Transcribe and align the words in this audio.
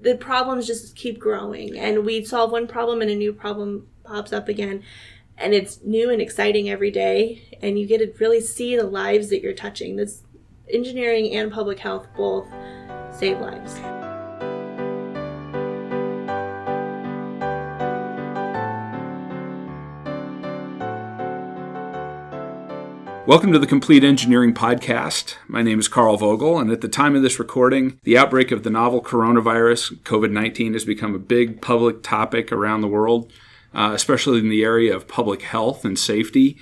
the 0.00 0.16
problems 0.16 0.66
just 0.66 0.96
keep 0.96 1.18
growing. 1.18 1.78
And 1.78 2.04
we 2.04 2.24
solve 2.24 2.52
one 2.52 2.66
problem 2.66 3.02
and 3.02 3.10
a 3.10 3.14
new 3.14 3.32
problem 3.32 3.86
pops 4.04 4.32
up 4.32 4.48
again. 4.48 4.82
And 5.36 5.54
it's 5.54 5.80
new 5.82 6.10
and 6.10 6.20
exciting 6.20 6.68
every 6.68 6.90
day. 6.90 7.58
And 7.62 7.78
you 7.78 7.86
get 7.86 7.98
to 7.98 8.12
really 8.18 8.40
see 8.40 8.76
the 8.76 8.84
lives 8.84 9.30
that 9.30 9.42
you're 9.42 9.54
touching. 9.54 9.96
This 9.96 10.22
engineering 10.72 11.34
and 11.34 11.50
public 11.50 11.78
health 11.78 12.06
both 12.16 12.46
save 13.12 13.40
lives 13.40 13.99
Welcome 23.30 23.52
to 23.52 23.60
the 23.60 23.66
Complete 23.68 24.02
Engineering 24.02 24.52
Podcast. 24.54 25.36
My 25.46 25.62
name 25.62 25.78
is 25.78 25.86
Carl 25.86 26.16
Vogel, 26.16 26.58
and 26.58 26.68
at 26.68 26.80
the 26.80 26.88
time 26.88 27.14
of 27.14 27.22
this 27.22 27.38
recording, 27.38 28.00
the 28.02 28.18
outbreak 28.18 28.50
of 28.50 28.64
the 28.64 28.70
novel 28.70 29.00
coronavirus, 29.00 30.00
COVID 30.00 30.32
19, 30.32 30.72
has 30.72 30.84
become 30.84 31.14
a 31.14 31.20
big 31.20 31.62
public 31.62 32.02
topic 32.02 32.50
around 32.50 32.80
the 32.80 32.88
world, 32.88 33.32
uh, 33.72 33.92
especially 33.94 34.40
in 34.40 34.48
the 34.48 34.64
area 34.64 34.92
of 34.92 35.06
public 35.06 35.42
health 35.42 35.84
and 35.84 35.96
safety. 35.96 36.58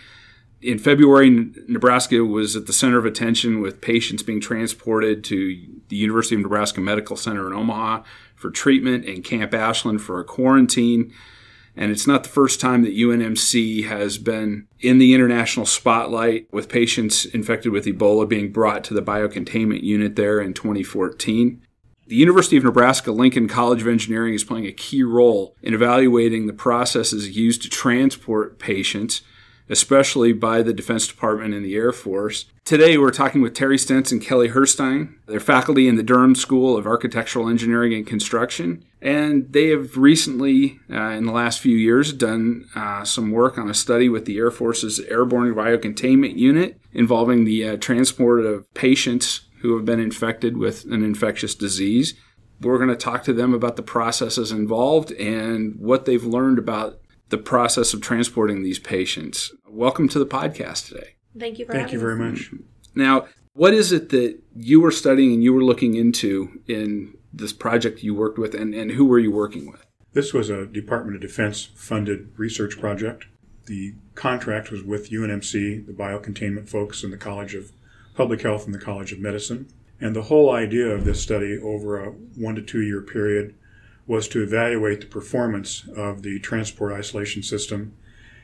In 0.61 0.79
February, 0.79 1.31
Nebraska 1.69 2.23
was 2.23 2.55
at 2.55 2.67
the 2.67 2.75
center 2.75 2.99
of 2.99 3.07
attention 3.07 3.63
with 3.63 3.81
patients 3.81 4.23
being 4.23 4.39
transported 4.39 5.25
to 5.25 5.57
the 5.89 5.97
University 5.97 6.35
of 6.35 6.43
Nebraska 6.43 6.83
Medical 6.83 7.17
Center 7.17 7.47
in 7.47 7.55
Omaha 7.55 8.03
for 8.37 8.51
treatment 8.51 9.07
and 9.07 9.25
Camp 9.25 9.55
Ashland 9.55 10.03
for 10.03 10.21
a 10.21 10.25
quarantine. 10.25 11.15
And 11.79 11.93
it's 11.93 12.09
not 12.09 12.25
the 12.25 12.29
first 12.29 12.61
time 12.61 12.83
that 12.83 12.97
UNMC 12.97 13.87
has 13.87 14.19
been 14.19 14.67
in 14.81 14.99
the 14.99 15.15
international 15.15 15.65
spotlight 15.65 16.49
with 16.53 16.69
patients 16.69 17.25
infected 17.25 17.71
with 17.71 17.87
Ebola 17.87 18.29
being 18.29 18.51
brought 18.51 18.83
to 18.85 18.95
the 18.95 19.03
biocontainment 19.03 19.85
unit 19.85 20.17
there 20.17 20.41
in 20.41 20.55
2014. 20.55 21.63
The 22.09 22.17
University 22.17 22.57
of 22.57 22.65
Nebraska 22.65 23.13
Lincoln 23.13 23.47
College 23.47 23.83
of 23.83 23.89
Engineering 23.89 24.35
is 24.35 24.43
playing 24.43 24.67
a 24.67 24.73
key 24.73 25.05
role 25.05 25.55
in 25.63 25.73
evaluating 25.73 26.49
the 26.49 26.53
processes 26.53 27.37
used 27.37 27.63
to 27.63 27.71
transport 27.71 28.59
patients 28.59 29.23
especially 29.69 30.33
by 30.33 30.63
the 30.63 30.73
Defense 30.73 31.07
Department 31.07 31.55
and 31.55 31.65
the 31.65 31.75
Air 31.75 31.93
Force. 31.93 32.47
Today, 32.65 32.99
we're 32.99 33.11
talking 33.11 33.41
with 33.41 33.55
Terry 33.55 33.79
Stentz 33.79 34.13
and 34.13 34.23
Kelli 34.23 34.53
Herstein. 34.53 35.15
They're 35.27 35.41
faculty 35.41 35.89
in 35.89 35.97
the 35.97 36.03
Durham 36.03 36.35
School 36.35 36.77
of 36.77 36.87
Architectural 36.87 37.49
Engineering 37.49 37.95
and 37.95 38.07
Construction, 38.07 38.85
and 39.01 39.53
they 39.53 39.69
have 39.69 39.97
recently, 39.97 40.79
uh, 40.91 41.11
in 41.11 41.25
the 41.25 41.33
last 41.33 41.61
few 41.61 41.77
years, 41.77 42.13
done 42.13 42.67
uh, 42.75 43.05
some 43.05 43.31
work 43.31 43.59
on 43.59 43.71
a 43.71 43.75
study 43.75 44.09
with 44.09 44.25
the 44.25 44.39
Air 44.39 44.51
Force's 44.51 45.01
Airborne 45.01 45.55
Biocontainment 45.55 46.37
Unit 46.37 46.79
involving 46.93 47.45
the 47.45 47.69
uh, 47.69 47.77
transport 47.77 48.45
of 48.45 48.73
patients 48.75 49.43
who 49.61 49.77
have 49.77 49.85
been 49.85 50.01
infected 50.01 50.57
with 50.57 50.85
an 50.85 51.03
infectious 51.03 51.55
disease. 51.55 52.15
We're 52.61 52.79
going 52.79 52.91
to 52.91 52.97
talk 52.97 53.25
to 53.25 53.33
them 53.33 53.55
about 53.55 53.77
the 53.77 53.83
processes 53.83 54.51
involved 54.51 55.13
and 55.13 55.77
what 55.79 56.05
they've 56.05 56.25
learned 56.25 56.59
about 56.59 57.01
the 57.29 57.39
process 57.39 57.93
of 57.93 58.01
transporting 58.01 58.63
these 58.63 58.79
patients. 58.79 59.53
Welcome 59.69 60.09
to 60.11 60.19
the 60.19 60.27
podcast 60.27 60.89
today. 60.89 61.17
Thank 61.39 61.59
you 61.59 61.67
for 61.67 61.73
Thank 61.73 61.93
you 61.93 62.01
very 62.01 62.17
much. 62.17 62.51
Now, 62.95 63.27
what 63.53 63.75
is 63.75 63.93
it 63.93 64.09
that 64.11 64.41
you 64.57 64.81
were 64.81 64.91
studying 64.91 65.33
and 65.35 65.43
you 65.43 65.53
were 65.53 65.65
looking 65.65 65.95
into 65.95 66.61
in 66.67 67.17
this 67.33 67.53
project 67.53 68.03
you 68.03 68.15
worked 68.15 68.39
with, 68.39 68.55
and, 68.55 68.75
and 68.75 68.93
who 68.93 69.05
were 69.05 69.19
you 69.19 69.31
working 69.31 69.71
with? 69.71 69.85
This 70.13 70.33
was 70.33 70.49
a 70.49 70.67
Department 70.67 71.17
of 71.17 71.23
Defense 71.23 71.69
funded 71.75 72.31
research 72.37 72.81
project. 72.81 73.27
The 73.67 73.95
contract 74.15 74.71
was 74.71 74.83
with 74.83 75.11
UNMC, 75.11 75.87
the 75.87 75.93
biocontainment 75.93 76.69
folks, 76.69 77.05
and 77.05 77.13
the 77.13 77.19
College 77.19 77.55
of 77.55 77.73
Public 78.15 78.41
Health 78.41 78.65
and 78.65 78.75
the 78.75 78.81
College 78.81 79.13
of 79.13 79.19
Medicine. 79.19 79.69
And 80.01 80.17
the 80.17 80.23
whole 80.23 80.51
idea 80.51 80.87
of 80.87 81.05
this 81.05 81.23
study 81.23 81.59
over 81.59 82.03
a 82.03 82.11
one 82.11 82.55
to 82.55 82.63
two 82.63 82.83
year 82.83 83.03
period 83.03 83.55
was 84.09 84.27
to 84.27 84.43
evaluate 84.43 85.01
the 85.01 85.07
performance 85.07 85.87
of 85.95 86.23
the 86.23 86.41
transport 86.41 86.93
isolation 86.93 87.43
system 87.43 87.95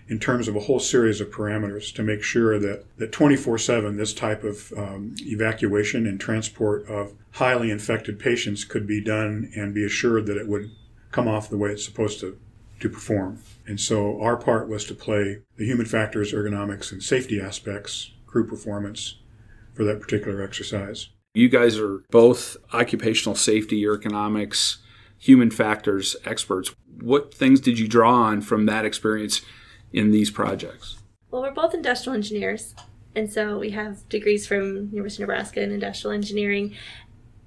in 0.07 0.19
terms 0.19 0.47
of 0.47 0.55
a 0.55 0.61
whole 0.61 0.79
series 0.79 1.21
of 1.21 1.31
parameters 1.31 1.93
to 1.95 2.03
make 2.03 2.23
sure 2.23 2.59
that, 2.59 2.85
that 2.99 3.11
24-7 3.11 3.97
this 3.97 4.13
type 4.13 4.45
of 4.45 4.73
um, 4.77 5.15
evacuation 5.23 6.07
and 6.07 6.21
transport 6.21 6.87
of 6.87 7.15
highly 7.33 7.71
infected 7.71 8.19
patients 8.19 8.65
could 8.65 8.87
be 8.87 9.03
done 9.03 9.51
and 9.57 9.75
be 9.75 9.85
assured 9.85 10.27
that 10.27 10.37
it 10.37 10.47
would 10.47 10.71
come 11.11 11.27
off 11.27 11.49
the 11.49 11.57
way 11.57 11.71
it's 11.71 11.85
supposed 11.85 12.21
to, 12.21 12.39
to 12.81 12.89
perform. 12.91 13.41
And 13.67 13.81
so 13.81 14.21
our 14.21 14.37
part 14.37 14.69
was 14.69 14.85
to 14.87 14.95
play 14.95 15.39
the 15.57 15.65
human 15.65 15.87
factors, 15.87 16.35
ergonomics, 16.35 16.93
and 16.93 17.03
safety 17.03 17.41
aspects, 17.41 18.13
crew 18.27 18.47
performance 18.47 19.17
for 19.73 19.85
that 19.85 20.01
particular 20.01 20.43
exercise. 20.43 21.09
You 21.33 21.49
guys 21.49 21.79
are 21.79 22.03
both 22.11 22.57
occupational 22.73 23.35
safety, 23.35 23.83
ergonomics, 23.83 24.77
human 25.25 25.51
factors 25.51 26.17
experts. 26.27 26.75
What 27.01 27.33
things 27.33 27.59
did 27.59 27.79
you 27.79 27.89
draw 27.89 28.13
on 28.13 28.43
from 28.43 28.67
that 28.67 28.85
experience 28.85 29.41
in 29.91 30.11
these 30.11 30.31
projects? 30.31 30.99
Well, 31.31 31.41
we're 31.41 31.51
both 31.51 31.73
industrial 31.73 32.15
engineers, 32.15 32.75
and 33.15 33.33
so 33.33 33.59
we 33.59 33.71
have 33.71 34.07
degrees 34.11 34.47
from 34.47 34.91
University 34.93 35.23
of 35.23 35.29
Nebraska 35.29 35.63
in 35.63 35.73
industrial 35.73 36.13
engineering. 36.13 36.75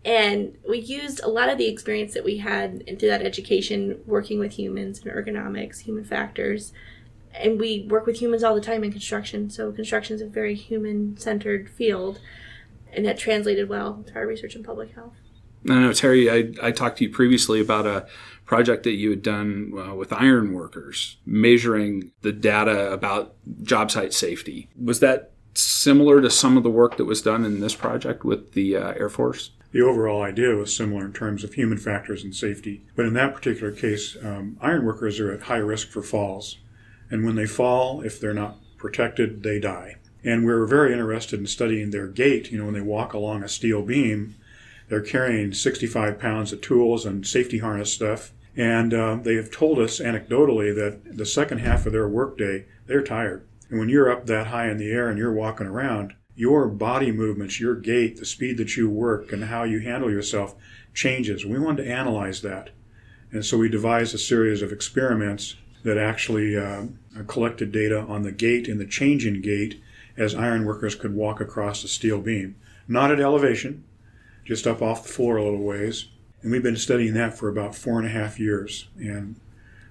And 0.03 0.57
we 0.67 0.79
used 0.79 1.21
a 1.21 1.27
lot 1.27 1.49
of 1.49 1.59
the 1.59 1.67
experience 1.67 2.15
that 2.15 2.23
we 2.23 2.37
had 2.37 2.83
through 2.97 3.09
that 3.09 3.21
education 3.21 3.99
working 4.07 4.39
with 4.39 4.53
humans 4.53 5.03
and 5.03 5.11
ergonomics, 5.11 5.81
human 5.81 6.03
factors. 6.03 6.73
And 7.35 7.59
we 7.59 7.85
work 7.87 8.07
with 8.07 8.19
humans 8.19 8.43
all 8.43 8.55
the 8.55 8.61
time 8.61 8.83
in 8.83 8.91
construction, 8.91 9.51
so 9.51 9.71
construction 9.71 10.15
is 10.15 10.21
a 10.23 10.27
very 10.27 10.55
human 10.55 11.15
centered 11.17 11.69
field, 11.69 12.19
and 12.91 13.05
that 13.05 13.19
translated 13.19 13.69
well 13.69 14.03
to 14.07 14.15
our 14.15 14.25
research 14.25 14.55
in 14.55 14.63
public 14.63 14.95
health. 14.95 15.13
I 15.69 15.79
know, 15.79 15.93
Terry, 15.93 16.29
I, 16.29 16.67
I 16.67 16.71
talked 16.71 16.97
to 16.99 17.05
you 17.05 17.09
previously 17.09 17.59
about 17.59 17.85
a 17.85 18.07
project 18.45 18.83
that 18.83 18.93
you 18.93 19.09
had 19.09 19.21
done 19.21 19.73
uh, 19.77 19.93
with 19.93 20.13
iron 20.13 20.53
workers, 20.53 21.17
measuring 21.25 22.11
the 22.21 22.31
data 22.31 22.91
about 22.91 23.35
job 23.63 23.91
site 23.91 24.13
safety. 24.13 24.69
Was 24.81 25.01
that 25.01 25.31
similar 25.53 26.21
to 26.21 26.29
some 26.29 26.55
of 26.55 26.63
the 26.63 26.69
work 26.69 26.97
that 26.97 27.05
was 27.05 27.21
done 27.21 27.43
in 27.43 27.59
this 27.59 27.75
project 27.75 28.23
with 28.23 28.53
the 28.53 28.77
uh, 28.77 28.93
Air 28.93 29.09
Force? 29.09 29.51
The 29.71 29.81
overall 29.81 30.21
idea 30.21 30.55
was 30.55 30.75
similar 30.75 31.05
in 31.05 31.13
terms 31.13 31.43
of 31.43 31.53
human 31.53 31.77
factors 31.77 32.23
and 32.23 32.33
safety. 32.33 32.83
But 32.95 33.05
in 33.05 33.13
that 33.15 33.35
particular 33.35 33.71
case, 33.71 34.15
um, 34.23 34.57
iron 34.61 34.85
workers 34.85 35.19
are 35.19 35.31
at 35.31 35.43
high 35.43 35.57
risk 35.57 35.89
for 35.89 36.01
falls. 36.01 36.57
And 37.11 37.25
when 37.25 37.35
they 37.35 37.45
fall, 37.45 38.01
if 38.01 38.19
they're 38.19 38.33
not 38.33 38.59
protected, 38.77 39.43
they 39.43 39.59
die. 39.59 39.97
And 40.23 40.45
we 40.45 40.53
were 40.53 40.65
very 40.65 40.93
interested 40.93 41.39
in 41.39 41.47
studying 41.47 41.91
their 41.91 42.07
gait. 42.07 42.51
You 42.51 42.59
know, 42.59 42.65
when 42.65 42.73
they 42.73 42.81
walk 42.81 43.13
along 43.13 43.43
a 43.43 43.49
steel 43.49 43.81
beam, 43.81 44.35
they're 44.89 45.01
carrying 45.01 45.53
65 45.53 46.19
pounds 46.19 46.53
of 46.53 46.61
tools 46.61 47.05
and 47.05 47.25
safety 47.25 47.59
harness 47.59 47.93
stuff. 47.93 48.31
And 48.55 48.93
uh, 48.93 49.19
they 49.21 49.35
have 49.35 49.51
told 49.51 49.79
us 49.79 49.99
anecdotally 49.99 50.73
that 50.75 51.17
the 51.17 51.25
second 51.25 51.59
half 51.59 51.85
of 51.85 51.91
their 51.91 52.07
workday, 52.07 52.65
they're 52.87 53.03
tired. 53.03 53.45
And 53.69 53.79
when 53.79 53.89
you're 53.89 54.11
up 54.11 54.25
that 54.25 54.47
high 54.47 54.69
in 54.69 54.77
the 54.77 54.91
air 54.91 55.09
and 55.09 55.17
you're 55.17 55.33
walking 55.33 55.67
around, 55.67 56.13
your 56.35 56.67
body 56.67 57.11
movements, 57.11 57.59
your 57.59 57.75
gait, 57.75 58.17
the 58.17 58.25
speed 58.25 58.57
that 58.57 58.77
you 58.77 58.89
work, 58.89 59.33
and 59.33 59.45
how 59.45 59.63
you 59.63 59.79
handle 59.79 60.09
yourself 60.09 60.55
changes. 60.93 61.45
We 61.45 61.59
wanted 61.59 61.83
to 61.83 61.91
analyze 61.91 62.41
that. 62.43 62.69
And 63.31 63.43
so 63.45 63.57
we 63.57 63.69
devised 63.69 64.15
a 64.15 64.19
series 64.19 64.61
of 64.61 64.71
experiments 64.71 65.55
that 65.83 65.97
actually 65.97 66.57
uh, 66.57 66.85
collected 67.27 67.71
data 67.71 68.01
on 68.01 68.21
the 68.21 68.31
gait 68.31 68.67
and 68.67 68.79
the 68.79 68.85
change 68.85 69.25
in 69.25 69.41
gait 69.41 69.81
as 70.15 70.33
iron 70.33 70.65
workers 70.65 70.95
could 70.95 71.13
walk 71.13 71.41
across 71.41 71.83
a 71.83 71.87
steel 71.87 72.19
beam. 72.21 72.55
Not 72.87 73.11
at 73.11 73.19
elevation, 73.19 73.83
just 74.47 74.65
up 74.65 74.81
off 74.81 75.03
the 75.03 75.09
floor 75.09 75.35
a 75.35 75.43
little 75.43 75.63
ways. 75.63 76.07
And 76.41 76.51
we've 76.51 76.63
been 76.63 76.77
studying 76.77 77.13
that 77.15 77.37
for 77.37 77.49
about 77.49 77.75
four 77.75 77.99
and 77.99 78.07
a 78.07 78.11
half 78.11 78.39
years. 78.39 78.87
And 78.97 79.35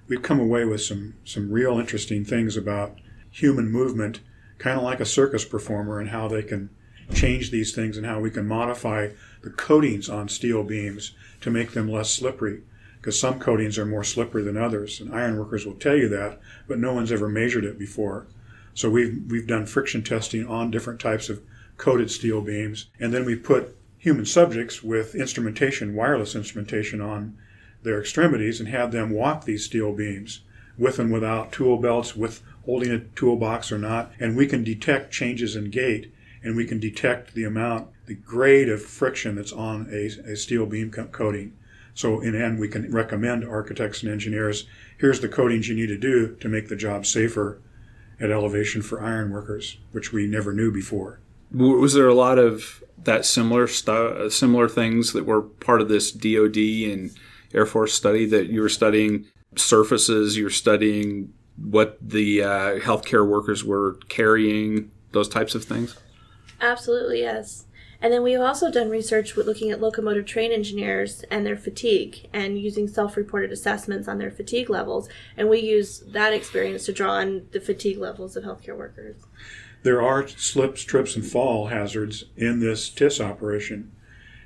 we've 0.07 0.23
come 0.23 0.39
away 0.39 0.65
with 0.65 0.81
some, 0.81 1.13
some 1.23 1.51
real 1.51 1.77
interesting 1.77 2.25
things 2.25 2.57
about 2.57 2.97
human 3.29 3.69
movement, 3.69 4.21
kind 4.57 4.75
of 4.75 4.83
like 4.83 4.99
a 4.99 5.05
circus 5.05 5.45
performer, 5.45 5.99
and 5.99 6.09
how 6.09 6.27
they 6.27 6.41
can 6.41 6.71
change 7.13 7.51
these 7.51 7.73
things 7.75 7.97
and 7.97 8.05
how 8.05 8.19
we 8.19 8.31
can 8.31 8.47
modify 8.47 9.09
the 9.43 9.51
coatings 9.51 10.09
on 10.09 10.27
steel 10.27 10.63
beams 10.63 11.13
to 11.41 11.51
make 11.51 11.73
them 11.73 11.91
less 11.91 12.11
slippery. 12.11 12.63
Because 12.97 13.19
some 13.19 13.39
coatings 13.39 13.77
are 13.77 13.85
more 13.85 14.03
slippery 14.03 14.43
than 14.43 14.57
others, 14.57 14.99
and 14.99 15.13
ironworkers 15.13 15.67
will 15.67 15.75
tell 15.75 15.95
you 15.95 16.09
that, 16.09 16.39
but 16.67 16.79
no 16.79 16.93
one's 16.95 17.11
ever 17.11 17.29
measured 17.29 17.63
it 17.63 17.77
before. 17.77 18.25
So 18.73 18.89
we've, 18.89 19.21
we've 19.29 19.45
done 19.45 19.67
friction 19.67 20.01
testing 20.01 20.47
on 20.47 20.71
different 20.71 20.99
types 20.99 21.29
of 21.29 21.43
coated 21.77 22.09
steel 22.09 22.41
beams, 22.41 22.87
and 22.99 23.13
then 23.13 23.23
we 23.23 23.35
put 23.35 23.76
human 24.07 24.25
subjects 24.25 24.81
with 24.81 25.15
instrumentation, 25.15 25.93
wireless 25.93 26.33
instrumentation 26.33 27.01
on 27.01 27.37
their 27.83 27.99
extremities 27.99 28.61
and 28.61 28.69
have 28.69 28.93
them 28.93 29.09
walk 29.09 29.43
these 29.43 29.65
steel 29.65 29.91
beams 29.93 30.39
with 30.77 30.97
and 30.97 31.11
without 31.11 31.51
tool 31.51 31.77
belts, 31.77 32.15
with 32.15 32.41
holding 32.63 32.89
a 32.89 32.99
toolbox 32.99 33.69
or 33.69 33.77
not. 33.77 34.09
And 34.17 34.37
we 34.37 34.47
can 34.47 34.63
detect 34.63 35.11
changes 35.11 35.57
in 35.57 35.71
gait 35.71 36.13
and 36.41 36.55
we 36.55 36.63
can 36.63 36.79
detect 36.79 37.33
the 37.33 37.43
amount, 37.43 37.89
the 38.05 38.15
grade 38.15 38.69
of 38.69 38.81
friction 38.81 39.35
that's 39.35 39.51
on 39.51 39.89
a, 39.91 40.05
a 40.31 40.37
steel 40.37 40.65
beam 40.65 40.89
coating. 40.89 41.57
So 41.93 42.21
in 42.21 42.33
end, 42.33 42.59
we 42.59 42.69
can 42.69 42.89
recommend 42.89 43.43
architects 43.43 44.03
and 44.03 44.09
engineers, 44.09 44.67
here's 44.97 45.19
the 45.19 45.27
coatings 45.27 45.67
you 45.67 45.75
need 45.75 45.87
to 45.87 45.97
do 45.97 46.33
to 46.35 46.47
make 46.47 46.69
the 46.69 46.77
job 46.77 47.05
safer 47.05 47.59
at 48.21 48.31
elevation 48.31 48.81
for 48.81 49.03
iron 49.03 49.31
workers, 49.31 49.79
which 49.91 50.13
we 50.13 50.27
never 50.27 50.53
knew 50.53 50.71
before. 50.71 51.19
Was 51.51 51.93
there 51.93 52.07
a 52.07 52.13
lot 52.13 52.39
of 52.39 52.83
that 53.03 53.25
similar 53.25 53.67
stuff, 53.67 54.31
similar 54.31 54.67
things 54.67 55.13
that 55.13 55.25
were 55.25 55.41
part 55.41 55.81
of 55.81 55.87
this 55.87 56.11
DoD 56.11 56.57
and 56.57 57.11
Air 57.53 57.65
Force 57.65 57.93
study 57.93 58.25
that 58.25 58.47
you 58.47 58.61
were 58.61 58.69
studying 58.69 59.25
surfaces, 59.55 60.37
you're 60.37 60.49
studying 60.49 61.33
what 61.57 61.97
the 62.01 62.43
uh, 62.43 62.79
healthcare 62.79 63.25
workers 63.25 63.63
were 63.63 63.93
carrying, 64.09 64.91
those 65.11 65.29
types 65.29 65.55
of 65.55 65.63
things? 65.63 65.97
Absolutely, 66.61 67.21
yes. 67.21 67.65
And 67.99 68.13
then 68.13 68.21
we've 68.21 68.39
also 68.39 68.69
done 68.69 68.89
research 68.89 69.35
with 69.35 69.47
looking 69.47 69.71
at 69.71 69.81
locomotive 69.81 70.25
train 70.25 70.51
engineers 70.51 71.23
and 71.31 71.45
their 71.45 71.57
fatigue 71.57 72.27
and 72.31 72.59
using 72.59 72.87
self 72.87 73.17
reported 73.17 73.51
assessments 73.51 74.07
on 74.07 74.19
their 74.19 74.29
fatigue 74.29 74.69
levels. 74.69 75.09
And 75.35 75.49
we 75.49 75.59
use 75.59 76.03
that 76.07 76.33
experience 76.33 76.85
to 76.85 76.93
draw 76.93 77.13
on 77.13 77.47
the 77.51 77.59
fatigue 77.59 77.97
levels 77.97 78.35
of 78.35 78.43
healthcare 78.43 78.77
workers. 78.77 79.15
There 79.83 80.01
are 80.01 80.27
slips, 80.27 80.83
trips, 80.83 81.15
and 81.15 81.25
fall 81.25 81.67
hazards 81.67 82.25
in 82.35 82.59
this 82.59 82.89
TIS 82.89 83.21
operation. 83.21 83.91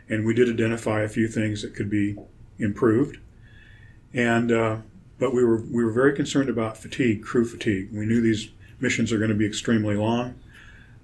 And 0.10 0.26
we 0.26 0.34
did 0.34 0.50
identify 0.50 1.02
a 1.02 1.10
few 1.10 1.28
things 1.28 1.62
that 1.62 1.74
could 1.74 1.90
be 1.90 2.18
improved. 2.60 3.18
And, 4.14 4.52
uh, 4.52 4.78
but 5.20 5.34
we 5.34 5.44
were, 5.44 5.62
we 5.62 5.84
were 5.84 5.92
very 5.92 6.14
concerned 6.14 6.50
about 6.50 6.78
fatigue, 6.78 7.24
crew 7.24 7.46
fatigue. 7.46 7.90
We 7.92 8.06
knew 8.06 8.22
these 8.22 8.50
missions 8.80 9.12
are 9.12 9.18
going 9.18 9.30
to 9.30 9.36
be 9.36 9.46
extremely 9.46 9.96
long, 9.96 10.36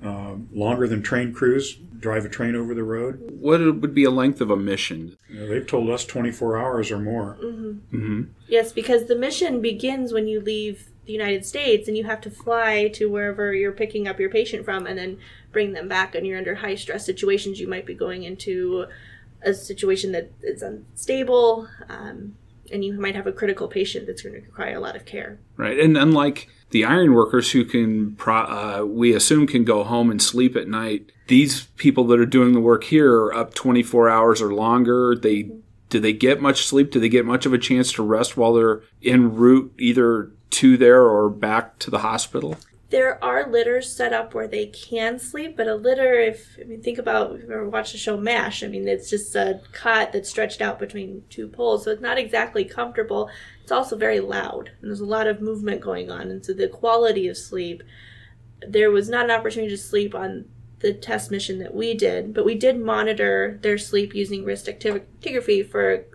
uh, 0.03 0.35
longer 0.51 0.87
than 0.87 1.01
train 1.01 1.33
crews 1.33 1.77
drive 1.99 2.25
a 2.25 2.29
train 2.29 2.55
over 2.55 2.73
the 2.73 2.83
road. 2.83 3.19
What 3.39 3.59
would 3.59 3.93
be 3.93 4.03
a 4.03 4.11
length 4.11 4.41
of 4.41 4.49
a 4.49 4.57
mission? 4.57 5.17
You 5.29 5.39
know, 5.39 5.47
they've 5.47 5.65
told 5.65 5.89
us 5.89 6.05
24 6.05 6.57
hours 6.57 6.91
or 6.91 6.99
more. 6.99 7.37
Mm-hmm. 7.43 7.97
Mm-hmm. 7.97 8.21
Yes, 8.47 8.71
because 8.71 9.07
the 9.07 9.15
mission 9.15 9.61
begins 9.61 10.13
when 10.13 10.27
you 10.27 10.39
leave 10.39 10.89
the 11.07 11.13
United 11.13 11.45
States 11.45 11.87
and 11.87 11.97
you 11.97 12.03
have 12.03 12.21
to 12.21 12.29
fly 12.29 12.89
to 12.89 13.09
wherever 13.09 13.53
you're 13.53 13.71
picking 13.71 14.07
up 14.07 14.19
your 14.19 14.29
patient 14.29 14.63
from 14.63 14.85
and 14.85 14.97
then 14.97 15.17
bring 15.51 15.73
them 15.73 15.87
back. 15.87 16.13
And 16.13 16.27
you're 16.27 16.37
under 16.37 16.55
high 16.55 16.75
stress 16.75 17.05
situations. 17.05 17.59
You 17.59 17.67
might 17.67 17.85
be 17.85 17.95
going 17.95 18.23
into 18.23 18.85
a 19.41 19.53
situation 19.53 20.11
that 20.11 20.31
is 20.43 20.61
unstable. 20.61 21.67
Um, 21.89 22.35
and 22.71 22.83
you 22.83 22.93
might 22.99 23.15
have 23.15 23.27
a 23.27 23.31
critical 23.31 23.67
patient 23.67 24.05
that's 24.05 24.21
going 24.21 24.35
to 24.35 24.41
require 24.41 24.75
a 24.75 24.79
lot 24.79 24.95
of 24.95 25.05
care. 25.05 25.39
Right. 25.55 25.79
And 25.79 25.97
unlike 25.97 26.49
the 26.71 26.83
iron 26.83 27.13
workers 27.13 27.51
who 27.51 27.63
can, 27.63 28.15
pro, 28.15 28.35
uh, 28.35 28.85
we 28.85 29.15
assume, 29.15 29.47
can 29.47 29.63
go 29.63 29.85
home 29.85 30.11
and 30.11 30.21
sleep 30.21 30.55
at 30.57 30.67
night, 30.67 31.11
these 31.27 31.63
people 31.77 32.03
that 32.07 32.19
are 32.19 32.25
doing 32.25 32.53
the 32.53 32.59
work 32.59 32.83
here 32.83 33.13
are 33.13 33.33
up 33.33 33.53
24 33.53 34.09
hours 34.09 34.41
or 34.41 34.53
longer. 34.53 35.15
They 35.15 35.49
do 35.89 36.01
they 36.01 36.11
get 36.11 36.41
much 36.41 36.65
sleep? 36.65 36.91
Do 36.91 36.99
they 36.99 37.07
get 37.07 37.25
much 37.25 37.45
of 37.45 37.53
a 37.53 37.57
chance 37.57 37.93
to 37.93 38.03
rest 38.03 38.35
while 38.35 38.53
they're 38.53 38.81
en 39.03 39.35
route 39.35 39.73
either 39.79 40.31
to 40.51 40.77
there 40.77 41.03
or 41.03 41.29
back 41.29 41.79
to 41.79 41.91
the 41.91 41.99
hospital? 41.99 42.57
There 42.89 43.21
are 43.21 43.49
litters 43.49 43.93
set 43.93 44.13
up 44.13 44.33
where 44.33 44.47
they 44.47 44.67
can 44.67 45.19
sleep, 45.19 45.57
but 45.57 45.67
a 45.67 45.75
litter, 45.75 46.13
if 46.13 46.57
I 46.59 46.63
mean, 46.63 46.81
think 46.81 46.97
about 46.97 47.35
if 47.35 47.41
you 47.43 47.51
ever 47.51 47.67
watched 47.67 47.91
the 47.91 47.97
show 47.97 48.15
MASH, 48.15 48.63
I 48.63 48.67
mean, 48.67 48.87
it's 48.87 49.09
just 49.09 49.35
a 49.35 49.59
cot 49.73 50.13
that's 50.13 50.29
stretched 50.29 50.61
out 50.61 50.79
between 50.79 51.23
two 51.29 51.49
poles, 51.49 51.83
so 51.83 51.91
it's 51.91 52.01
not 52.01 52.17
exactly 52.17 52.63
comfortable. 52.63 53.29
It's 53.61 53.73
also 53.73 53.97
very 53.97 54.21
loud, 54.21 54.71
and 54.79 54.89
there's 54.89 55.01
a 55.01 55.05
lot 55.05 55.27
of 55.27 55.41
movement 55.41 55.81
going 55.81 56.09
on, 56.09 56.31
and 56.31 56.45
so 56.45 56.53
the 56.53 56.69
quality 56.69 57.27
of 57.27 57.37
sleep, 57.37 57.83
there 58.65 58.89
was 58.89 59.09
not 59.09 59.25
an 59.25 59.31
opportunity 59.31 59.69
to 59.71 59.77
sleep 59.77 60.15
on 60.15 60.45
the 60.79 60.93
test 60.93 61.29
mission 61.29 61.59
that 61.59 61.73
we 61.73 61.93
did, 61.93 62.33
but 62.33 62.45
we 62.45 62.55
did 62.55 62.79
monitor 62.79 63.59
their 63.63 63.77
sleep 63.77 64.15
using 64.15 64.45
wrist 64.45 64.67
actigraphy 64.67 65.69
for 65.69 66.05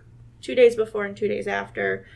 two 0.41 0.55
days 0.55 0.75
before 0.75 1.05
and 1.05 1.15
two 1.15 1.27
days 1.27 1.47
after 1.47 2.07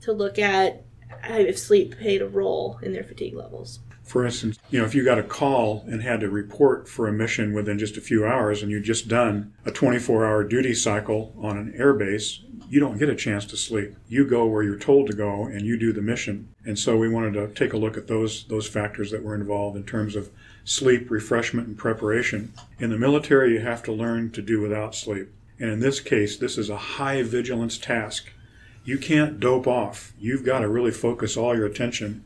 to 0.00 0.12
look 0.12 0.38
at 0.38 0.84
if 1.24 1.58
sleep 1.58 1.98
played 1.98 2.22
a 2.22 2.28
role 2.28 2.78
in 2.82 2.92
their 2.92 3.04
fatigue 3.04 3.34
levels. 3.34 3.80
For 4.08 4.24
instance, 4.24 4.58
you 4.70 4.78
know, 4.78 4.86
if 4.86 4.94
you 4.94 5.04
got 5.04 5.18
a 5.18 5.22
call 5.22 5.84
and 5.86 6.00
had 6.02 6.20
to 6.20 6.30
report 6.30 6.88
for 6.88 7.06
a 7.06 7.12
mission 7.12 7.52
within 7.52 7.78
just 7.78 7.98
a 7.98 8.00
few 8.00 8.24
hours 8.24 8.62
and 8.62 8.70
you'd 8.70 8.84
just 8.84 9.06
done 9.06 9.52
a 9.66 9.70
24 9.70 10.24
hour 10.24 10.44
duty 10.44 10.72
cycle 10.72 11.34
on 11.38 11.58
an 11.58 11.74
airbase, 11.78 12.38
you 12.70 12.80
don't 12.80 12.98
get 12.98 13.10
a 13.10 13.14
chance 13.14 13.44
to 13.46 13.56
sleep. 13.56 13.96
You 14.08 14.26
go 14.26 14.46
where 14.46 14.62
you're 14.62 14.78
told 14.78 15.08
to 15.08 15.12
go 15.12 15.44
and 15.44 15.62
you 15.62 15.78
do 15.78 15.92
the 15.92 16.00
mission. 16.00 16.48
And 16.64 16.78
so 16.78 16.96
we 16.96 17.08
wanted 17.08 17.34
to 17.34 17.48
take 17.48 17.74
a 17.74 17.78
look 17.78 17.98
at 17.98 18.06
those 18.06 18.44
those 18.44 18.66
factors 18.66 19.10
that 19.10 19.22
were 19.22 19.34
involved 19.34 19.76
in 19.76 19.84
terms 19.84 20.16
of 20.16 20.30
sleep, 20.64 21.10
refreshment, 21.10 21.68
and 21.68 21.76
preparation. 21.76 22.52
In 22.78 22.90
the 22.90 22.98
military, 22.98 23.52
you 23.52 23.60
have 23.60 23.82
to 23.84 23.92
learn 23.92 24.30
to 24.32 24.42
do 24.42 24.60
without 24.60 24.94
sleep. 24.94 25.28
And 25.58 25.70
in 25.70 25.80
this 25.80 26.00
case, 26.00 26.36
this 26.36 26.56
is 26.56 26.70
a 26.70 26.76
high 26.76 27.22
vigilance 27.22 27.78
task. 27.78 28.30
You 28.84 28.98
can't 28.98 29.38
dope 29.40 29.66
off. 29.66 30.12
You've 30.18 30.44
got 30.44 30.60
to 30.60 30.68
really 30.68 30.90
focus 30.90 31.36
all 31.36 31.54
your 31.56 31.66
attention 31.66 32.24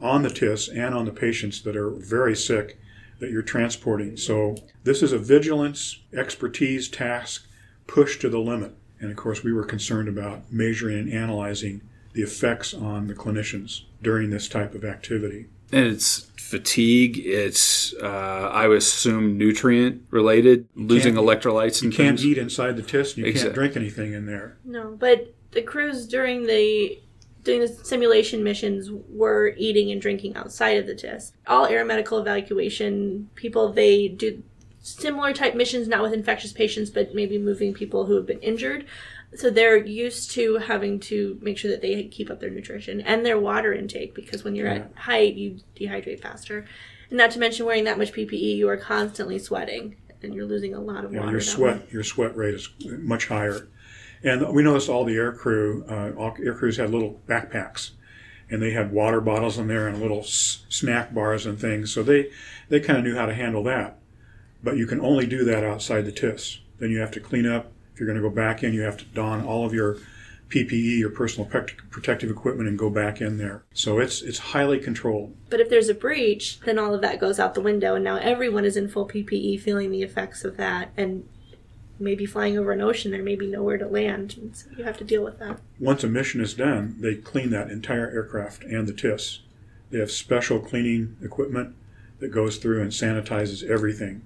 on 0.00 0.22
the 0.22 0.30
TIS 0.30 0.68
and 0.68 0.94
on 0.94 1.04
the 1.06 1.12
patients 1.12 1.62
that 1.62 1.76
are 1.76 1.90
very 1.90 2.36
sick 2.36 2.78
that 3.20 3.30
you're 3.30 3.42
transporting. 3.42 4.16
So 4.16 4.56
this 4.84 5.02
is 5.02 5.12
a 5.12 5.18
vigilance 5.18 6.00
expertise 6.12 6.88
task 6.88 7.46
pushed 7.86 8.20
to 8.20 8.28
the 8.28 8.38
limit. 8.38 8.74
And 9.00 9.10
of 9.10 9.16
course, 9.16 9.42
we 9.42 9.52
were 9.52 9.64
concerned 9.64 10.08
about 10.08 10.52
measuring 10.52 10.98
and 10.98 11.12
analyzing 11.12 11.82
the 12.12 12.22
effects 12.22 12.72
on 12.74 13.06
the 13.08 13.14
clinicians 13.14 13.82
during 14.02 14.30
this 14.30 14.48
type 14.48 14.74
of 14.74 14.84
activity. 14.84 15.46
And 15.72 15.86
it's 15.86 16.30
fatigue. 16.36 17.18
It's 17.24 17.92
uh, 17.94 18.50
I 18.52 18.68
would 18.68 18.78
assume 18.78 19.36
nutrient 19.36 20.02
related, 20.10 20.68
losing 20.76 21.14
electrolytes. 21.14 21.82
And 21.82 21.84
You 21.84 21.88
and 21.88 21.94
can't 21.96 22.18
things. 22.18 22.26
eat 22.26 22.38
inside 22.38 22.76
the 22.76 22.82
TIS. 22.82 23.14
And 23.16 23.24
you 23.24 23.30
Exact- 23.30 23.46
can't 23.46 23.54
drink 23.54 23.76
anything 23.76 24.12
in 24.12 24.26
there. 24.26 24.56
No, 24.64 24.94
but 24.98 25.34
the 25.54 25.62
crews 25.62 26.06
during 26.06 26.46
the 26.46 27.00
doing 27.42 27.60
the 27.60 27.68
simulation 27.68 28.42
missions 28.42 28.90
were 29.10 29.52
eating 29.58 29.90
and 29.90 30.00
drinking 30.00 30.34
outside 30.36 30.78
of 30.78 30.86
the 30.86 30.94
TIS. 30.94 31.32
All 31.46 31.66
air 31.66 31.84
medical 31.84 32.18
evacuation 32.18 33.28
people 33.34 33.70
they 33.72 34.08
do 34.08 34.42
similar 34.80 35.32
type 35.32 35.54
missions, 35.54 35.88
not 35.88 36.02
with 36.02 36.12
infectious 36.12 36.52
patients, 36.52 36.90
but 36.90 37.14
maybe 37.14 37.38
moving 37.38 37.72
people 37.74 38.06
who 38.06 38.16
have 38.16 38.26
been 38.26 38.40
injured. 38.40 38.84
So 39.34 39.50
they're 39.50 39.76
used 39.76 40.30
to 40.32 40.56
having 40.58 41.00
to 41.00 41.38
make 41.42 41.58
sure 41.58 41.70
that 41.70 41.82
they 41.82 42.04
keep 42.04 42.30
up 42.30 42.40
their 42.40 42.50
nutrition 42.50 43.00
and 43.00 43.24
their 43.26 43.38
water 43.38 43.72
intake 43.74 44.14
because 44.14 44.44
when 44.44 44.54
you're 44.54 44.68
at 44.68 44.92
height, 44.96 45.34
you 45.34 45.58
dehydrate 45.76 46.20
faster. 46.20 46.66
And 47.10 47.18
not 47.18 47.30
to 47.32 47.38
mention 47.38 47.66
wearing 47.66 47.84
that 47.84 47.98
much 47.98 48.12
PPE, 48.12 48.56
you 48.56 48.68
are 48.68 48.76
constantly 48.76 49.38
sweating 49.38 49.96
and 50.22 50.34
you're 50.34 50.46
losing 50.46 50.74
a 50.74 50.80
lot 50.80 51.04
of 51.04 51.12
Yeah, 51.12 51.20
water. 51.20 51.32
your 51.32 51.40
sweat 51.40 51.76
way. 51.78 51.86
your 51.90 52.04
sweat 52.04 52.36
rate 52.36 52.54
is 52.54 52.68
much 52.80 53.26
higher. 53.26 53.68
And 54.24 54.54
we 54.54 54.62
noticed 54.62 54.88
all 54.88 55.04
the 55.04 55.16
air 55.16 55.32
crew 55.32 55.84
uh, 55.88 56.12
all 56.16 56.34
air 56.42 56.54
crews 56.54 56.78
had 56.78 56.90
little 56.90 57.20
backpacks, 57.28 57.90
and 58.50 58.62
they 58.62 58.70
had 58.70 58.90
water 58.90 59.20
bottles 59.20 59.58
in 59.58 59.68
there 59.68 59.86
and 59.86 60.00
little 60.00 60.20
s- 60.20 60.64
snack 60.68 61.12
bars 61.14 61.44
and 61.46 61.60
things. 61.60 61.92
So 61.92 62.02
they 62.02 62.30
they 62.70 62.80
kind 62.80 62.98
of 62.98 63.04
knew 63.04 63.14
how 63.16 63.26
to 63.26 63.34
handle 63.34 63.62
that. 63.64 63.98
But 64.62 64.78
you 64.78 64.86
can 64.86 65.00
only 65.00 65.26
do 65.26 65.44
that 65.44 65.62
outside 65.62 66.06
the 66.06 66.12
TIS. 66.12 66.60
Then 66.78 66.90
you 66.90 66.98
have 67.00 67.10
to 67.12 67.20
clean 67.20 67.46
up. 67.46 67.70
If 67.92 68.00
you're 68.00 68.06
going 68.08 68.20
to 68.20 68.28
go 68.28 68.34
back 68.34 68.62
in, 68.64 68.72
you 68.72 68.80
have 68.80 68.96
to 68.96 69.04
don 69.04 69.44
all 69.44 69.66
of 69.66 69.74
your 69.74 69.98
PPE, 70.48 70.98
your 70.98 71.10
personal 71.10 71.48
protect- 71.48 71.90
protective 71.90 72.30
equipment, 72.30 72.68
and 72.68 72.78
go 72.78 72.88
back 72.90 73.20
in 73.20 73.36
there. 73.38 73.64
So 73.74 73.98
it's 73.98 74.22
it's 74.22 74.38
highly 74.38 74.78
controlled. 74.78 75.36
But 75.50 75.60
if 75.60 75.68
there's 75.68 75.88
a 75.90 75.94
breach, 75.94 76.60
then 76.60 76.78
all 76.78 76.94
of 76.94 77.02
that 77.02 77.20
goes 77.20 77.38
out 77.38 77.54
the 77.54 77.60
window, 77.60 77.94
and 77.94 78.04
now 78.04 78.16
everyone 78.16 78.64
is 78.64 78.76
in 78.76 78.88
full 78.88 79.06
PPE, 79.06 79.60
feeling 79.60 79.90
the 79.90 80.02
effects 80.02 80.44
of 80.44 80.56
that, 80.56 80.90
and 80.96 81.28
maybe 81.98 82.26
flying 82.26 82.58
over 82.58 82.72
an 82.72 82.80
ocean, 82.80 83.10
there 83.10 83.22
may 83.22 83.36
be 83.36 83.46
nowhere 83.46 83.78
to 83.78 83.86
land, 83.86 84.36
and 84.36 84.56
so 84.56 84.68
you 84.76 84.84
have 84.84 84.98
to 84.98 85.04
deal 85.04 85.22
with 85.22 85.38
that. 85.38 85.60
Once 85.78 86.04
a 86.04 86.08
mission 86.08 86.40
is 86.40 86.54
done, 86.54 86.96
they 87.00 87.14
clean 87.14 87.50
that 87.50 87.70
entire 87.70 88.10
aircraft 88.10 88.64
and 88.64 88.86
the 88.86 88.92
TIS. 88.92 89.40
They 89.90 89.98
have 89.98 90.10
special 90.10 90.58
cleaning 90.58 91.16
equipment 91.22 91.76
that 92.18 92.28
goes 92.28 92.56
through 92.56 92.82
and 92.82 92.90
sanitizes 92.90 93.68
everything. 93.68 94.22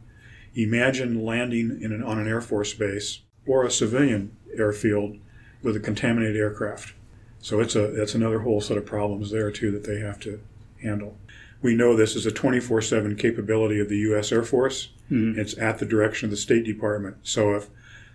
Imagine 0.54 1.24
landing 1.24 1.78
in 1.82 1.92
an, 1.92 2.02
on 2.02 2.18
an 2.18 2.28
Air 2.28 2.40
Force 2.40 2.74
base 2.74 3.20
or 3.46 3.64
a 3.64 3.70
civilian 3.70 4.36
airfield 4.56 5.18
with 5.62 5.76
a 5.76 5.80
contaminated 5.80 6.36
aircraft. 6.36 6.94
So 7.40 7.60
it's 7.60 7.76
a 7.76 7.88
that's 7.88 8.14
another 8.14 8.40
whole 8.40 8.60
set 8.60 8.76
of 8.76 8.86
problems 8.86 9.30
there 9.30 9.50
too 9.50 9.70
that 9.70 9.84
they 9.84 10.00
have 10.00 10.18
to 10.20 10.40
handle. 10.82 11.16
We 11.62 11.74
know 11.74 11.96
this 11.96 12.14
is 12.14 12.24
a 12.26 12.30
24/7 12.30 13.18
capability 13.18 13.80
of 13.80 13.88
the 13.88 13.98
U.S. 13.98 14.30
Air 14.32 14.42
Force. 14.44 14.90
It's 15.10 15.56
at 15.58 15.78
the 15.78 15.86
direction 15.86 16.26
of 16.26 16.30
the 16.30 16.36
State 16.36 16.64
Department. 16.64 17.16
So 17.22 17.54
if 17.54 17.68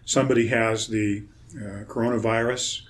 somebody 0.06 0.48
has 0.50 0.88
the 0.88 1.24
uh, 1.58 1.84
coronavirus 1.86 2.82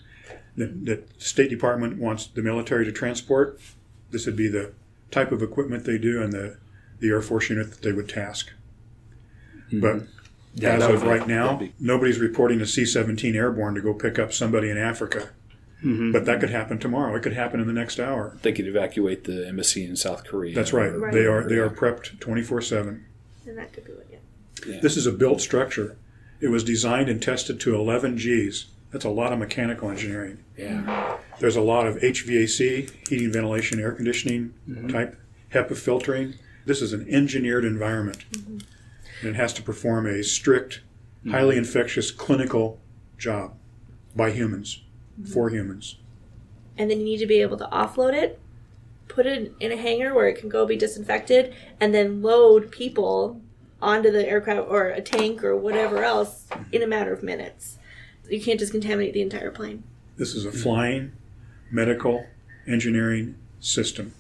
that, 0.58 0.86
that 0.86 1.10
the 1.18 1.24
State 1.24 1.50
Department 1.50 1.98
wants 2.00 2.28
the 2.28 2.42
military 2.42 2.84
to 2.86 2.92
transport, 2.92 3.60
this 4.12 4.26
would 4.26 4.36
be 4.36 4.50
the 4.50 4.74
type 5.10 5.32
of 5.32 5.42
equipment 5.42 5.86
they 5.86 5.98
do 5.98 6.22
and 6.22 6.34
the, 6.34 6.58
the 7.00 7.10
Air 7.10 7.22
Force 7.22 7.50
unit 7.50 7.70
that 7.72 7.82
they 7.82 7.94
would 7.94 8.10
task. 8.10 8.52
But 9.72 10.04
Yeah, 10.54 10.72
as 10.76 10.84
of 10.84 10.92
would 10.92 11.02
be- 11.02 11.08
right 11.08 11.28
now, 11.28 11.56
be- 11.56 11.74
nobody's 11.80 12.20
reporting 12.20 12.60
a 12.62 12.66
C 12.66 12.86
17 12.86 13.36
airborne 13.36 13.74
to 13.76 13.82
go 13.82 13.94
pick 13.94 14.20
up 14.20 14.34
somebody 14.34 14.70
in 14.70 14.78
Africa. 14.78 15.30
Mm-hmm. 15.84 16.12
But 16.14 16.26
that 16.26 16.40
could 16.40 16.50
happen 16.50 16.80
tomorrow. 16.80 17.14
It 17.16 17.24
could 17.24 17.34
happen 17.34 17.60
in 17.60 17.68
the 17.68 17.74
next 17.74 18.00
hour. 18.00 18.38
They 18.42 18.54
could 18.54 18.68
evacuate 18.68 19.26
the 19.26 19.48
embassy 19.48 19.86
in 19.86 19.96
South 19.96 20.24
Korea. 20.24 20.56
That's 20.56 20.72
right. 20.72 20.88
Right. 20.88 21.12
They 21.12 21.26
are 21.26 21.48
they 21.48 21.58
are 21.58 21.70
prepped 21.70 22.20
24 22.20 22.62
7. 22.62 23.06
And 23.46 23.58
that 23.58 23.74
could 23.74 23.86
be 23.86 23.92
what, 23.92 24.08
yeah. 24.10 24.80
This 24.82 24.96
is 24.96 25.06
a 25.06 25.12
built 25.12 25.42
structure. 25.42 25.98
It 26.40 26.48
was 26.48 26.64
designed 26.64 27.10
and 27.10 27.22
tested 27.22 27.60
to 27.62 27.76
11 27.76 28.16
Gs. 28.16 28.68
That's 28.92 29.06
a 29.06 29.10
lot 29.10 29.34
of 29.34 29.40
mechanical 29.40 29.90
engineering. 29.90 30.44
Yeah. 30.58 31.18
There's 31.40 31.56
a 31.56 31.62
lot 31.62 31.88
of 31.88 31.96
HVAC, 31.96 33.08
heating, 33.10 33.32
ventilation, 33.32 33.80
air 33.80 33.92
conditioning 33.92 34.54
mm-hmm. 34.70 34.88
type, 34.88 35.18
HEPA 35.52 35.76
filtering. 35.76 36.36
This 36.66 36.82
is 36.82 36.94
an 36.94 37.08
engineered 37.10 37.66
environment. 37.66 38.24
Mm-hmm. 38.32 38.58
And 39.22 39.30
it 39.30 39.36
has 39.36 39.52
to 39.54 39.62
perform 39.62 40.06
a 40.06 40.24
strict, 40.24 40.82
highly 41.30 41.58
infectious 41.58 42.12
clinical 42.12 42.80
job 43.18 43.56
by 44.16 44.32
humans. 44.32 44.83
For 45.32 45.50
humans. 45.50 45.98
And 46.78 46.90
then 46.90 47.00
you 47.00 47.06
need 47.06 47.20
to 47.20 47.26
be 47.26 47.42
able 47.42 47.58
to 47.58 47.68
offload 47.72 48.14
it, 48.14 48.40
put 49.08 49.26
it 49.26 49.54
in 49.60 49.72
a 49.72 49.78
hangar 49.78 50.14
where 50.14 50.28
it 50.28 50.40
can 50.40 50.50
go 50.50 50.66
be 50.66 50.76
disinfected, 50.76 51.54
and 51.80 51.94
then 51.94 52.22
load 52.22 52.72
people 52.72 53.42
onto 53.82 54.12
the 54.12 54.28
aircraft 54.28 54.68
or 54.70 54.88
a 54.88 55.02
tank 55.02 55.44
or 55.44 55.56
whatever 55.56 56.04
else 56.04 56.48
in 56.72 56.82
a 56.82 56.88
matter 56.88 57.14
of 57.14 57.22
minutes. 57.22 57.78
You 58.30 58.42
can't 58.42 58.60
just 58.60 58.72
contaminate 58.72 59.14
the 59.14 59.22
entire 59.22 59.52
plane. 59.52 59.84
This 60.16 60.34
is 60.34 60.46
a 60.46 60.52
flying, 60.52 61.12
medical, 61.70 62.26
engineering 62.66 63.36
system, 63.60 64.14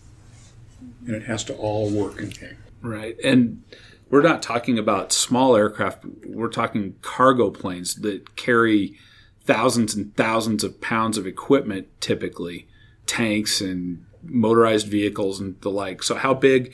and 1.08 1.16
it 1.16 1.24
has 1.24 1.44
to 1.46 1.56
all 1.56 1.90
work. 1.90 2.22
Okay. 2.22 2.54
Right. 2.82 3.16
And 3.24 3.64
we're 4.10 4.22
not 4.22 4.42
talking 4.42 4.78
about 4.78 5.14
small 5.14 5.56
aircraft, 5.56 6.04
we're 6.26 6.50
talking 6.50 6.96
cargo 7.02 7.50
planes 7.50 7.96
that 7.96 8.36
carry 8.36 8.98
thousands 9.46 9.94
and 9.94 10.16
thousands 10.16 10.64
of 10.64 10.82
pounds 10.82 11.18
of 11.18 11.28
equipment 11.28 11.88
typically, 12.00 12.68
tanks 13.06 13.62
and 13.62 14.06
motorized 14.24 14.88
vehicles 14.88 15.40
and 15.40 15.60
the 15.62 15.70
like. 15.70 16.04
So, 16.04 16.16
how 16.16 16.34
big 16.34 16.74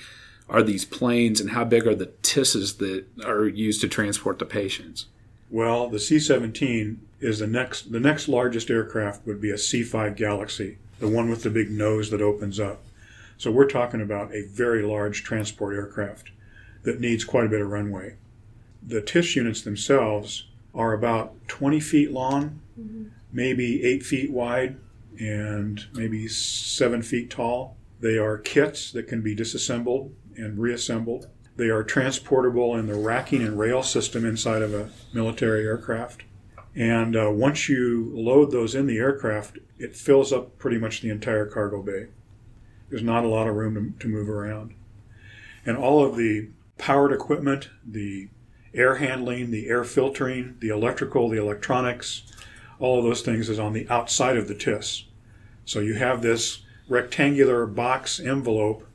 are 0.49 0.63
these 0.63 0.85
planes 0.85 1.39
and 1.39 1.51
how 1.51 1.63
big 1.63 1.85
are 1.88 1.95
the 1.95 2.11
TISSes 2.23 2.77
that 2.77 3.05
are 3.25 3.47
used 3.47 3.81
to 3.81 3.88
transport 3.88 4.39
the 4.39 4.45
patients? 4.45 5.05
Well, 5.51 5.89
the 5.89 5.99
C-17 5.99 6.97
is 7.19 7.39
the 7.39 7.47
next 7.47 7.91
the 7.91 7.99
next 7.99 8.27
largest 8.27 8.69
aircraft 8.69 9.25
would 9.25 9.41
be 9.41 9.51
a 9.51 9.57
C-5 9.57 10.15
Galaxy, 10.15 10.77
the 10.99 11.07
one 11.07 11.29
with 11.29 11.43
the 11.43 11.49
big 11.49 11.71
nose 11.71 12.09
that 12.11 12.21
opens 12.21 12.59
up. 12.59 12.83
So 13.38 13.51
we're 13.51 13.69
talking 13.69 14.01
about 14.01 14.33
a 14.33 14.45
very 14.47 14.83
large 14.83 15.23
transport 15.23 15.75
aircraft 15.75 16.31
that 16.83 16.99
needs 16.99 17.23
quite 17.23 17.45
a 17.45 17.49
bit 17.49 17.61
of 17.61 17.69
runway. 17.69 18.15
The 18.85 19.01
TIS 19.01 19.35
units 19.35 19.61
themselves 19.61 20.45
are 20.73 20.93
about 20.93 21.35
20 21.47 21.79
feet 21.79 22.11
long, 22.11 22.61
mm-hmm. 22.79 23.09
maybe 23.31 23.83
8 23.83 24.03
feet 24.03 24.31
wide, 24.31 24.77
and 25.19 25.88
maybe 25.93 26.27
7 26.27 27.01
feet 27.01 27.29
tall. 27.29 27.75
They 27.99 28.17
are 28.17 28.38
kits 28.38 28.91
that 28.91 29.07
can 29.07 29.21
be 29.21 29.35
disassembled 29.35 30.13
and 30.35 30.57
reassembled. 30.57 31.27
They 31.57 31.69
are 31.69 31.83
transportable 31.83 32.75
in 32.75 32.88
the 32.88 32.95
racking 32.95 33.41
and 33.41 33.59
rail 33.59 33.83
system 33.83 34.25
inside 34.25 34.61
of 34.61 34.73
a 34.73 34.89
military 35.13 35.65
aircraft. 35.65 36.23
And 36.75 37.15
uh, 37.15 37.31
once 37.31 37.67
you 37.67 38.11
load 38.13 38.51
those 38.51 38.75
in 38.75 38.88
the 38.88 38.97
aircraft, 38.97 39.57
it 39.77 39.95
fills 39.95 40.31
up 40.31 40.57
pretty 40.57 40.77
much 40.77 41.01
the 41.01 41.09
entire 41.09 41.45
cargo 41.45 41.81
bay. 41.81 42.07
There's 42.89 43.03
not 43.03 43.25
a 43.25 43.27
lot 43.27 43.47
of 43.47 43.55
room 43.55 43.75
to, 43.75 43.99
to 43.99 44.07
move 44.07 44.29
around. 44.29 44.73
And 45.65 45.75
all 45.75 46.05
of 46.05 46.15
the 46.15 46.49
powered 46.77 47.11
equipment, 47.11 47.69
the 47.85 48.29
air 48.73 48.95
handling, 48.95 49.51
the 49.51 49.67
air 49.67 49.83
filtering, 49.83 50.55
the 50.59 50.69
electrical, 50.69 51.29
the 51.29 51.39
electronics, 51.39 52.23
all 52.79 52.99
of 52.99 53.03
those 53.03 53.21
things 53.21 53.49
is 53.49 53.59
on 53.59 53.73
the 53.73 53.88
outside 53.89 54.38
of 54.38 54.47
the 54.47 54.55
TIS. 54.55 55.05
So 55.65 55.79
you 55.79 55.95
have 55.95 56.21
this 56.21 56.63
rectangular 56.88 57.65
box 57.65 58.19
envelope 58.19 58.88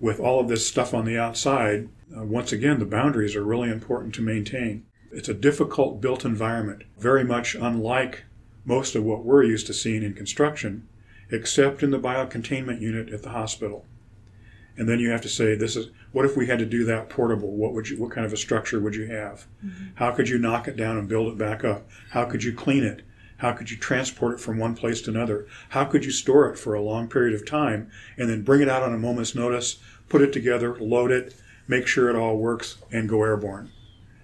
with 0.00 0.20
all 0.20 0.40
of 0.40 0.48
this 0.48 0.66
stuff 0.66 0.92
on 0.92 1.04
the 1.04 1.18
outside, 1.18 1.88
uh, 2.16 2.22
once 2.24 2.52
again, 2.52 2.78
the 2.78 2.86
boundaries 2.86 3.34
are 3.34 3.44
really 3.44 3.70
important 3.70 4.14
to 4.14 4.22
maintain. 4.22 4.84
It's 5.10 5.28
a 5.28 5.34
difficult 5.34 6.00
built 6.00 6.24
environment, 6.24 6.84
very 6.98 7.24
much 7.24 7.54
unlike 7.54 8.24
most 8.64 8.94
of 8.94 9.04
what 9.04 9.24
we're 9.24 9.42
used 9.42 9.66
to 9.68 9.74
seeing 9.74 10.02
in 10.02 10.14
construction, 10.14 10.88
except 11.30 11.82
in 11.82 11.90
the 11.90 11.98
biocontainment 11.98 12.80
unit 12.80 13.12
at 13.12 13.22
the 13.22 13.30
hospital. 13.30 13.86
And 14.76 14.88
then 14.88 14.98
you 14.98 15.10
have 15.10 15.22
to 15.22 15.28
say, 15.28 15.54
this 15.54 15.76
is 15.76 15.88
what 16.12 16.24
if 16.24 16.36
we 16.36 16.46
had 16.46 16.58
to 16.58 16.66
do 16.66 16.84
that 16.84 17.08
portable? 17.08 17.52
What 17.52 17.72
would 17.72 17.88
you, 17.88 18.00
what 18.00 18.10
kind 18.10 18.26
of 18.26 18.32
a 18.32 18.36
structure 18.36 18.80
would 18.80 18.94
you 18.94 19.06
have? 19.06 19.46
Mm-hmm. 19.64 19.84
How 19.94 20.12
could 20.12 20.28
you 20.28 20.38
knock 20.38 20.68
it 20.68 20.76
down 20.76 20.98
and 20.98 21.08
build 21.08 21.32
it 21.32 21.38
back 21.38 21.64
up? 21.64 21.88
How 22.10 22.24
could 22.24 22.44
you 22.44 22.52
clean 22.52 22.84
it? 22.84 23.02
How 23.38 23.52
could 23.52 23.70
you 23.70 23.76
transport 23.76 24.34
it 24.34 24.40
from 24.40 24.58
one 24.58 24.74
place 24.74 25.02
to 25.02 25.10
another? 25.10 25.46
How 25.70 25.84
could 25.84 26.04
you 26.04 26.10
store 26.10 26.50
it 26.50 26.58
for 26.58 26.74
a 26.74 26.82
long 26.82 27.08
period 27.08 27.34
of 27.34 27.46
time 27.46 27.90
and 28.16 28.30
then 28.30 28.42
bring 28.42 28.62
it 28.62 28.68
out 28.68 28.82
on 28.82 28.94
a 28.94 28.98
moment's 28.98 29.34
notice, 29.34 29.78
put 30.08 30.22
it 30.22 30.32
together, 30.32 30.74
load 30.78 31.10
it, 31.10 31.34
make 31.68 31.86
sure 31.86 32.08
it 32.08 32.16
all 32.16 32.36
works, 32.36 32.78
and 32.90 33.08
go 33.08 33.22
airborne? 33.22 33.70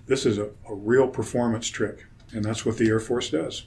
This 0.06 0.24
is 0.24 0.38
a, 0.38 0.50
a 0.68 0.74
real 0.74 1.08
performance 1.08 1.68
trick, 1.68 2.06
and 2.32 2.44
that's 2.44 2.64
what 2.64 2.78
the 2.78 2.88
Air 2.88 3.00
Force 3.00 3.30
does. 3.30 3.64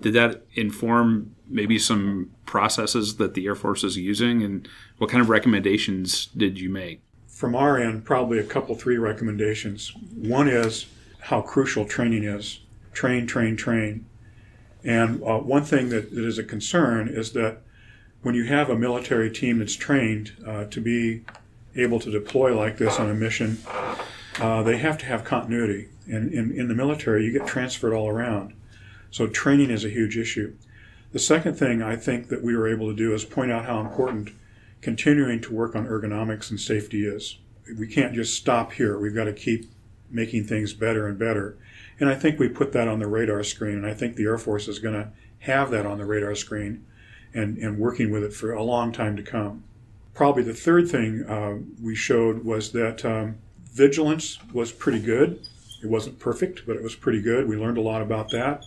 Did 0.00 0.14
that 0.14 0.42
inform 0.54 1.34
maybe 1.48 1.78
some 1.78 2.30
processes 2.44 3.16
that 3.16 3.34
the 3.34 3.46
Air 3.46 3.54
Force 3.54 3.82
is 3.82 3.96
using, 3.96 4.42
and 4.42 4.68
what 4.98 5.10
kind 5.10 5.20
of 5.20 5.28
recommendations 5.28 6.26
did 6.26 6.60
you 6.60 6.68
make? 6.68 7.00
From 7.26 7.54
our 7.54 7.78
end, 7.78 8.04
probably 8.04 8.38
a 8.38 8.44
couple, 8.44 8.74
three 8.74 8.98
recommendations. 8.98 9.92
One 10.14 10.48
is 10.48 10.86
how 11.20 11.42
crucial 11.42 11.84
training 11.84 12.24
is 12.24 12.60
train, 12.92 13.26
train, 13.26 13.56
train 13.56 14.06
and 14.86 15.20
uh, 15.24 15.38
one 15.38 15.64
thing 15.64 15.88
that, 15.88 16.14
that 16.14 16.24
is 16.24 16.38
a 16.38 16.44
concern 16.44 17.08
is 17.08 17.32
that 17.32 17.58
when 18.22 18.36
you 18.36 18.44
have 18.44 18.70
a 18.70 18.76
military 18.78 19.30
team 19.30 19.58
that's 19.58 19.74
trained 19.74 20.32
uh, 20.46 20.64
to 20.66 20.80
be 20.80 21.24
able 21.74 21.98
to 22.00 22.10
deploy 22.10 22.56
like 22.56 22.78
this 22.78 23.00
on 23.00 23.10
a 23.10 23.14
mission, 23.14 23.58
uh, 24.38 24.62
they 24.62 24.78
have 24.78 24.96
to 24.98 25.06
have 25.06 25.24
continuity. 25.24 25.88
And 26.06 26.32
in, 26.32 26.52
in 26.52 26.68
the 26.68 26.74
military, 26.74 27.24
you 27.24 27.32
get 27.32 27.48
transferred 27.48 27.92
all 27.92 28.08
around. 28.08 28.54
So 29.16 29.26
training 29.26 29.70
is 29.70 29.82
a 29.82 29.88
huge 29.88 30.18
issue. 30.18 30.52
The 31.12 31.18
second 31.18 31.54
thing 31.54 31.80
I 31.80 31.96
think 31.96 32.28
that 32.28 32.44
we 32.44 32.54
were 32.54 32.68
able 32.68 32.90
to 32.90 32.94
do 32.94 33.14
is 33.14 33.24
point 33.24 33.50
out 33.50 33.64
how 33.64 33.80
important 33.80 34.32
continuing 34.82 35.40
to 35.40 35.54
work 35.54 35.74
on 35.74 35.86
ergonomics 35.86 36.50
and 36.50 36.60
safety 36.60 37.06
is. 37.06 37.38
We 37.78 37.86
can't 37.86 38.12
just 38.12 38.34
stop 38.34 38.72
here. 38.72 38.98
We've 38.98 39.14
got 39.14 39.24
to 39.24 39.32
keep 39.32 39.70
making 40.10 40.44
things 40.44 40.74
better 40.74 41.08
and 41.08 41.18
better. 41.18 41.56
And 41.98 42.10
I 42.10 42.14
think 42.14 42.38
we 42.38 42.50
put 42.50 42.72
that 42.72 42.88
on 42.88 42.98
the 42.98 43.06
radar 43.06 43.42
screen, 43.42 43.76
and 43.76 43.86
I 43.86 43.94
think 43.94 44.16
the 44.16 44.24
Air 44.24 44.36
Force 44.36 44.68
is 44.68 44.80
going 44.80 44.92
to 44.92 45.08
have 45.38 45.70
that 45.70 45.86
on 45.86 45.96
the 45.96 46.04
radar 46.04 46.34
screen 46.34 46.84
and, 47.32 47.56
and 47.56 47.78
working 47.78 48.10
with 48.10 48.22
it 48.22 48.34
for 48.34 48.52
a 48.52 48.62
long 48.62 48.92
time 48.92 49.16
to 49.16 49.22
come. 49.22 49.64
Probably 50.12 50.42
the 50.42 50.52
third 50.52 50.90
thing 50.90 51.24
uh, 51.24 51.56
we 51.82 51.94
showed 51.94 52.44
was 52.44 52.70
that 52.72 53.02
um, 53.06 53.38
vigilance 53.72 54.38
was 54.52 54.72
pretty 54.72 55.00
good. 55.00 55.40
It 55.82 55.88
wasn't 55.88 56.18
perfect, 56.18 56.66
but 56.66 56.76
it 56.76 56.82
was 56.82 56.94
pretty 56.94 57.22
good. 57.22 57.48
We 57.48 57.56
learned 57.56 57.78
a 57.78 57.80
lot 57.80 58.02
about 58.02 58.30
that. 58.32 58.66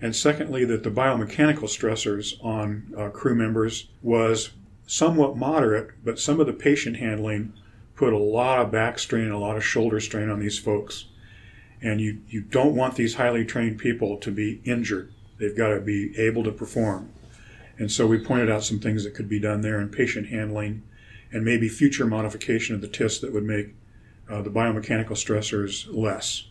And 0.00 0.14
secondly, 0.14 0.64
that 0.64 0.84
the 0.84 0.90
biomechanical 0.90 1.64
stressors 1.64 2.42
on 2.44 2.94
uh, 2.96 3.08
crew 3.08 3.34
members 3.34 3.88
was 4.02 4.50
somewhat 4.86 5.36
moderate, 5.36 5.90
but 6.04 6.18
some 6.18 6.40
of 6.40 6.46
the 6.46 6.52
patient 6.52 6.96
handling 6.96 7.52
put 7.96 8.12
a 8.12 8.18
lot 8.18 8.60
of 8.60 8.70
back 8.70 8.98
strain, 8.98 9.30
a 9.30 9.38
lot 9.38 9.56
of 9.56 9.64
shoulder 9.64 9.98
strain 9.98 10.30
on 10.30 10.38
these 10.38 10.58
folks. 10.58 11.06
And 11.82 12.00
you, 12.00 12.20
you 12.28 12.40
don't 12.40 12.76
want 12.76 12.94
these 12.94 13.16
highly 13.16 13.44
trained 13.44 13.78
people 13.78 14.16
to 14.18 14.30
be 14.30 14.60
injured. 14.64 15.12
They've 15.38 15.56
got 15.56 15.74
to 15.74 15.80
be 15.80 16.16
able 16.16 16.44
to 16.44 16.52
perform. 16.52 17.10
And 17.76 17.90
so 17.90 18.06
we 18.06 18.18
pointed 18.18 18.50
out 18.50 18.64
some 18.64 18.80
things 18.80 19.04
that 19.04 19.14
could 19.14 19.28
be 19.28 19.38
done 19.38 19.62
there 19.62 19.80
in 19.80 19.88
patient 19.88 20.28
handling 20.28 20.82
and 21.32 21.44
maybe 21.44 21.68
future 21.68 22.06
modification 22.06 22.74
of 22.74 22.80
the 22.80 22.88
TIS 22.88 23.20
that 23.20 23.32
would 23.32 23.44
make 23.44 23.74
uh, 24.28 24.42
the 24.42 24.50
biomechanical 24.50 25.10
stressors 25.10 25.86
less. 25.90 26.44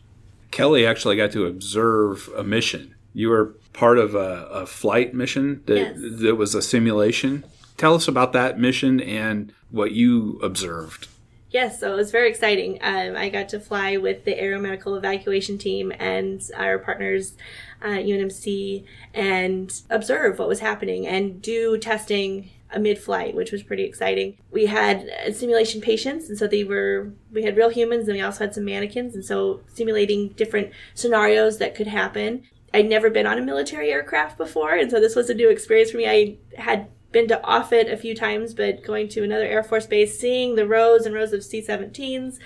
Kelli 0.51 0.87
actually 0.87 1.17
got 1.17 1.31
to 1.31 1.45
observe 1.45 2.29
a 2.35 2.43
mission. 2.43 2.95
You 3.17 3.29
were 3.29 3.55
part 3.73 3.97
of 3.97 4.13
a, 4.13 4.47
a 4.51 4.65
flight 4.67 5.15
mission 5.15 5.63
that, 5.65 5.75
yes. 5.75 5.97
that 6.21 6.35
was 6.35 6.53
a 6.53 6.61
simulation. 6.61 7.45
Tell 7.75 7.95
us 7.95 8.07
about 8.07 8.31
that 8.33 8.59
mission 8.59 9.01
and 9.01 9.51
what 9.71 9.91
you 9.91 10.39
observed. 10.43 11.07
Yes, 11.49 11.79
so 11.79 11.93
it 11.93 11.95
was 11.95 12.11
very 12.11 12.29
exciting. 12.29 12.77
Um, 12.79 13.15
I 13.15 13.29
got 13.29 13.49
to 13.49 13.59
fly 13.59 13.97
with 13.97 14.23
the 14.23 14.35
aeromedical 14.35 14.95
evacuation 14.95 15.57
team 15.57 15.91
and 15.97 16.43
our 16.55 16.77
partners, 16.77 17.33
uh, 17.81 17.87
UNMC, 17.87 18.85
and 19.15 19.73
observe 19.89 20.37
what 20.37 20.47
was 20.47 20.59
happening 20.59 21.07
and 21.07 21.41
do 21.41 21.79
testing 21.79 22.51
mid 22.79 22.99
flight, 22.99 23.33
which 23.33 23.51
was 23.51 23.63
pretty 23.63 23.83
exciting. 23.83 24.37
We 24.51 24.67
had 24.67 25.09
uh, 25.25 25.31
simulation 25.33 25.81
patients, 25.81 26.29
and 26.29 26.37
so 26.37 26.45
they 26.45 26.63
were, 26.63 27.13
we 27.31 27.41
had 27.41 27.57
real 27.57 27.69
humans 27.69 28.07
and 28.07 28.15
we 28.15 28.21
also 28.21 28.43
had 28.43 28.53
some 28.53 28.65
mannequins, 28.65 29.15
and 29.15 29.25
so 29.25 29.61
simulating 29.73 30.29
different 30.29 30.71
scenarios 30.93 31.57
that 31.57 31.73
could 31.73 31.87
happen. 31.87 32.43
I'd 32.73 32.89
never 32.89 33.09
been 33.09 33.25
on 33.25 33.37
a 33.37 33.41
military 33.41 33.91
aircraft 33.91 34.37
before, 34.37 34.73
and 34.73 34.91
so 34.91 34.99
this 34.99 35.15
was 35.15 35.29
a 35.29 35.33
new 35.33 35.49
experience 35.49 35.91
for 35.91 35.97
me. 35.97 36.07
I 36.07 36.37
had 36.61 36.89
been 37.11 37.27
to 37.29 37.41
Offutt 37.43 37.91
a 37.91 37.97
few 37.97 38.13
times, 38.15 38.53
but 38.53 38.83
going 38.83 39.07
to 39.09 39.23
another 39.23 39.45
Air 39.45 39.63
Force 39.63 39.85
base, 39.85 40.19
seeing 40.19 40.55
the 40.55 40.67
rows 40.67 41.05
and 41.05 41.15
rows 41.15 41.33
of 41.33 41.43
C 41.43 41.61
17s, 41.61 42.37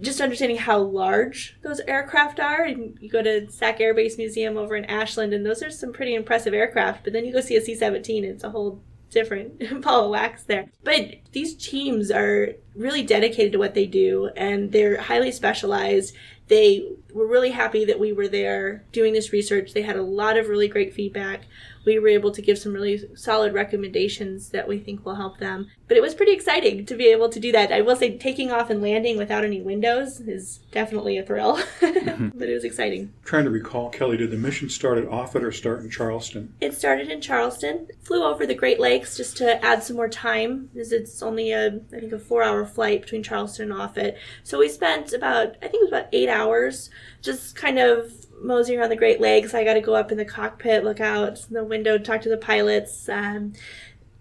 just 0.00 0.20
understanding 0.20 0.56
how 0.56 0.78
large 0.78 1.58
those 1.62 1.80
aircraft 1.80 2.40
are. 2.40 2.64
And 2.64 2.96
you 3.00 3.10
go 3.10 3.22
to 3.22 3.50
SAC 3.50 3.80
Air 3.80 3.94
Base 3.94 4.16
Museum 4.16 4.56
over 4.56 4.74
in 4.74 4.86
Ashland, 4.86 5.34
and 5.34 5.44
those 5.44 5.62
are 5.62 5.70
some 5.70 5.92
pretty 5.92 6.14
impressive 6.14 6.54
aircraft. 6.54 7.04
But 7.04 7.12
then 7.12 7.24
you 7.24 7.32
go 7.32 7.40
see 7.40 7.56
a 7.56 7.60
C 7.60 7.74
17, 7.74 8.24
it's 8.24 8.44
a 8.44 8.50
whole 8.50 8.82
different 9.10 9.82
ball 9.82 10.04
of 10.06 10.10
wax 10.10 10.44
there. 10.44 10.66
But 10.82 11.16
these 11.32 11.54
teams 11.54 12.10
are 12.10 12.54
really 12.74 13.02
dedicated 13.02 13.52
to 13.52 13.58
what 13.58 13.74
they 13.74 13.86
do, 13.86 14.30
and 14.36 14.72
they're 14.72 15.00
highly 15.00 15.32
specialized. 15.32 16.14
They 16.48 16.88
were 17.12 17.26
really 17.26 17.50
happy 17.50 17.84
that 17.84 18.00
we 18.00 18.12
were 18.12 18.28
there 18.28 18.84
doing 18.92 19.12
this 19.12 19.32
research. 19.32 19.72
They 19.72 19.82
had 19.82 19.96
a 19.96 20.02
lot 20.02 20.36
of 20.36 20.48
really 20.48 20.68
great 20.68 20.94
feedback 20.94 21.42
we 21.84 21.98
were 21.98 22.08
able 22.08 22.30
to 22.32 22.42
give 22.42 22.58
some 22.58 22.72
really 22.72 23.02
solid 23.14 23.54
recommendations 23.54 24.50
that 24.50 24.68
we 24.68 24.78
think 24.78 25.04
will 25.04 25.14
help 25.14 25.38
them. 25.38 25.70
But 25.88 25.96
it 25.96 26.02
was 26.02 26.14
pretty 26.14 26.32
exciting 26.32 26.86
to 26.86 26.94
be 26.94 27.06
able 27.06 27.28
to 27.30 27.40
do 27.40 27.50
that. 27.52 27.72
I 27.72 27.80
will 27.80 27.96
say 27.96 28.16
taking 28.16 28.52
off 28.52 28.70
and 28.70 28.82
landing 28.82 29.16
without 29.16 29.44
any 29.44 29.60
windows 29.60 30.20
is 30.20 30.58
definitely 30.70 31.18
a 31.18 31.24
thrill, 31.24 31.56
mm-hmm. 31.80 32.28
but 32.38 32.48
it 32.48 32.54
was 32.54 32.64
exciting. 32.64 33.12
trying 33.24 33.44
to 33.44 33.50
recall, 33.50 33.90
Kelli, 33.90 34.18
did 34.18 34.30
the 34.30 34.36
mission 34.36 34.68
start 34.68 34.98
at 34.98 35.08
Offutt 35.08 35.42
or 35.42 35.52
start 35.52 35.80
in 35.80 35.90
Charleston? 35.90 36.54
It 36.60 36.74
started 36.74 37.08
in 37.10 37.20
Charleston, 37.20 37.88
flew 38.02 38.24
over 38.24 38.46
the 38.46 38.54
Great 38.54 38.78
Lakes 38.78 39.16
just 39.16 39.36
to 39.38 39.64
add 39.64 39.82
some 39.82 39.96
more 39.96 40.08
time, 40.08 40.68
because 40.72 40.92
it's 40.92 41.22
only 41.22 41.52
a, 41.52 41.80
I 41.92 42.00
think, 42.00 42.12
a 42.12 42.18
four 42.18 42.42
hour 42.42 42.64
flight 42.64 43.02
between 43.02 43.22
Charleston 43.22 43.72
and 43.72 43.80
Offutt. 43.80 44.16
So 44.44 44.58
we 44.58 44.68
spent 44.68 45.12
about, 45.12 45.56
I 45.56 45.68
think 45.68 45.74
it 45.74 45.80
was 45.82 45.88
about 45.88 46.08
eight 46.12 46.28
hours 46.28 46.90
just 47.22 47.56
kind 47.56 47.78
of 47.78 48.12
moseying 48.40 48.78
around 48.78 48.90
the 48.90 48.96
Great 48.96 49.20
Lakes. 49.20 49.54
I 49.54 49.64
got 49.64 49.74
to 49.74 49.80
go 49.80 49.94
up 49.94 50.10
in 50.10 50.18
the 50.18 50.24
cockpit, 50.24 50.84
look 50.84 51.00
out 51.00 51.44
the 51.50 51.64
window, 51.64 51.98
talk 51.98 52.20
to 52.22 52.28
the 52.28 52.36
pilots, 52.36 53.08
um, 53.08 53.52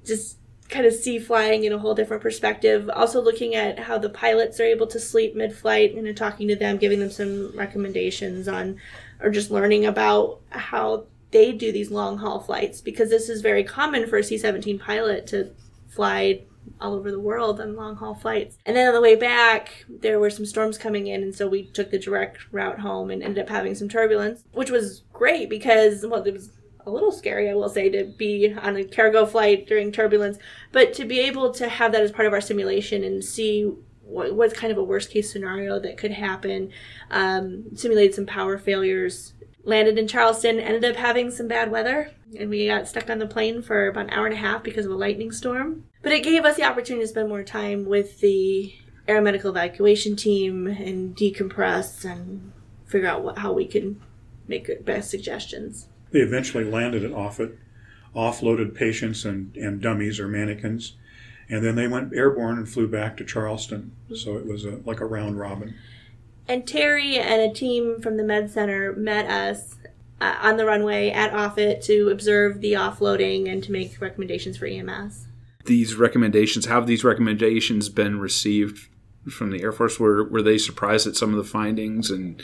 just 0.06 0.38
kind 0.70 0.86
of 0.86 0.94
see 0.94 1.18
flying 1.18 1.64
in 1.64 1.74
a 1.74 1.80
whole 1.80 1.96
different 1.96 2.22
perspective. 2.22 2.90
Also 2.94 3.22
looking 3.22 3.56
at 3.56 3.80
how 3.80 3.98
the 3.98 4.10
pilots 4.10 4.60
are 4.60 4.66
able 4.66 4.88
to 4.88 5.00
sleep 5.00 5.36
mid-flight 5.36 5.96
and 5.96 6.16
talking 6.16 6.48
to 6.48 6.56
them, 6.56 6.78
giving 6.78 7.00
them 7.00 7.10
some 7.10 7.52
recommendations 7.58 8.48
on, 8.48 8.80
or 9.20 9.30
just 9.32 9.52
learning 9.52 9.86
about 9.86 10.40
how 10.50 11.06
they 11.32 11.52
do 11.52 11.72
these 11.72 11.92
long 11.92 12.18
haul 12.18 12.40
flights 12.40 12.82
because 12.82 13.10
this 13.10 13.30
is 13.30 13.42
very 13.42 13.64
common 13.64 14.08
for 14.08 14.18
a 14.18 14.24
C-17 14.24 14.80
pilot 14.80 15.28
to 15.28 15.52
fly 15.90 16.42
all 16.82 16.94
over 16.94 17.12
the 17.12 17.20
world 17.20 17.60
on 17.60 17.76
long 17.76 17.96
haul 17.96 18.16
flights. 18.16 18.58
And 18.66 18.76
then 18.76 18.88
on 18.88 18.94
the 18.94 19.02
way 19.02 19.16
back, 19.16 19.86
there 19.90 20.20
were 20.20 20.30
some 20.30 20.46
storms 20.46 20.78
coming 20.78 21.08
in, 21.08 21.22
and 21.24 21.36
so 21.36 21.48
we 21.48 21.64
took 21.64 21.92
the 21.92 22.00
direct 22.00 22.52
route 22.52 22.80
home 22.80 23.12
and 23.12 23.22
ended 23.22 23.44
up 23.44 23.50
having 23.50 23.76
some 23.76 23.90
turbulence, 23.90 24.44
which 24.54 24.72
was 24.72 25.04
great 25.12 25.50
because, 25.50 26.06
well, 26.06 26.24
it 26.24 26.34
was 26.34 26.52
a 26.86 26.92
little 26.92 27.12
scary, 27.12 27.50
I 27.50 27.54
will 27.54 27.70
say, 27.70 27.90
to 27.90 28.06
be 28.06 28.54
on 28.54 28.78
a 28.78 28.84
cargo 28.84 29.26
flight 29.26 29.68
during 29.68 29.92
turbulence, 29.92 30.38
but 30.72 30.94
to 30.94 31.06
be 31.06 31.20
able 31.20 31.54
to 31.54 31.68
have 31.68 31.92
that 31.92 32.02
as 32.02 32.12
part 32.12 32.28
of 32.28 32.34
our 32.34 32.42
simulation 32.42 33.04
and 33.04 33.24
see 33.24 33.72
what, 34.04 34.34
what's 34.34 34.54
kind 34.54 34.72
of 34.72 34.78
a 34.78 34.84
worst 34.84 35.12
case 35.12 35.32
scenario 35.32 35.80
that 35.80 35.98
could 35.98 36.12
happen, 36.12 36.72
um, 37.12 37.66
simulate 37.76 38.16
some 38.16 38.26
power 38.26 38.58
failures. 38.58 39.34
Landed 39.70 40.00
in 40.00 40.08
Charleston, 40.08 40.60
ended 40.60 40.84
up 40.84 40.96
having 40.96 41.30
some 41.30 41.48
bad 41.48 41.70
weather, 41.70 42.10
and 42.36 42.50
we 42.50 42.66
got 42.66 42.88
stuck 42.88 43.08
on 43.08 43.20
the 43.20 43.28
plane 43.28 43.62
for 43.62 43.88
about 43.88 44.06
an 44.06 44.10
hour 44.10 44.26
and 44.26 44.34
a 44.34 44.40
half 44.40 44.64
because 44.64 44.88
of 44.88 44.92
a 44.92 44.96
lightning 44.96 45.32
storm. 45.32 45.84
But 46.02 46.12
it 46.12 46.24
gave 46.24 46.44
us 46.44 46.56
the 46.56 46.64
opportunity 46.64 47.04
to 47.04 47.08
spend 47.08 47.30
more 47.30 47.44
time 47.44 47.86
with 47.86 48.20
the 48.20 48.74
aeromedical 49.08 49.52
evacuation 49.52 50.16
team 50.16 50.66
and 50.66 51.16
decompress 51.16 52.04
and 52.04 52.52
figure 52.88 53.08
out 53.08 53.24
what, 53.24 53.38
how 53.38 53.54
we 53.54 53.68
could 53.68 54.02
make 54.48 54.66
good, 54.66 54.86
best 54.86 55.12
suggestions. 55.12 55.88
They 56.10 56.22
eventually 56.22 56.64
landed 56.64 57.04
at 57.04 57.12
Offutt, 57.12 57.56
offloaded 58.16 58.74
patients 58.74 59.24
and, 59.24 59.56
and 59.56 59.80
dummies 59.80 60.20
or 60.20 60.28
mannequins, 60.28 60.98
and 61.48 61.64
then 61.64 61.76
they 61.76 61.88
went 61.88 62.16
airborne 62.16 62.58
and 62.58 62.68
flew 62.68 62.88
back 62.88 63.18
to 63.18 63.24
Charleston. 63.24 63.92
So 64.16 64.36
it 64.36 64.48
was 64.48 64.66
a, 64.66 64.82
like 64.84 65.00
a 65.00 65.06
round 65.06 65.38
robin. 65.38 65.76
And 66.50 66.68
Terry 66.68 67.20
and 67.20 67.40
a 67.40 67.54
team 67.54 68.02
from 68.02 68.18
the 68.18 68.24
Med 68.24 68.50
Center 68.50 68.94
met 68.94 69.30
us 69.30 69.76
uh, 70.20 70.36
on 70.42 70.58
the 70.58 70.66
runway 70.66 71.12
at 71.12 71.32
Offutt 71.32 71.84
to 71.84 72.10
observe 72.10 72.60
the 72.60 72.74
offloading 72.74 73.48
and 73.48 73.64
to 73.64 73.72
make 73.72 74.02
recommendations 74.02 74.58
for 74.58 74.66
EMS. 74.66 75.28
These 75.66 75.94
recommendations, 75.94 76.66
have 76.66 76.88
these 76.88 77.04
recommendations 77.04 77.88
been 77.90 78.20
received 78.20 78.90
from 79.30 79.52
the 79.52 79.62
Air 79.62 79.72
Force? 79.72 80.00
Were, 80.00 80.24
were 80.24 80.42
they 80.42 80.58
surprised 80.58 81.06
at 81.06 81.16
some 81.16 81.30
of 81.30 81.38
the 81.38 81.44
findings? 81.44 82.10
And 82.10 82.42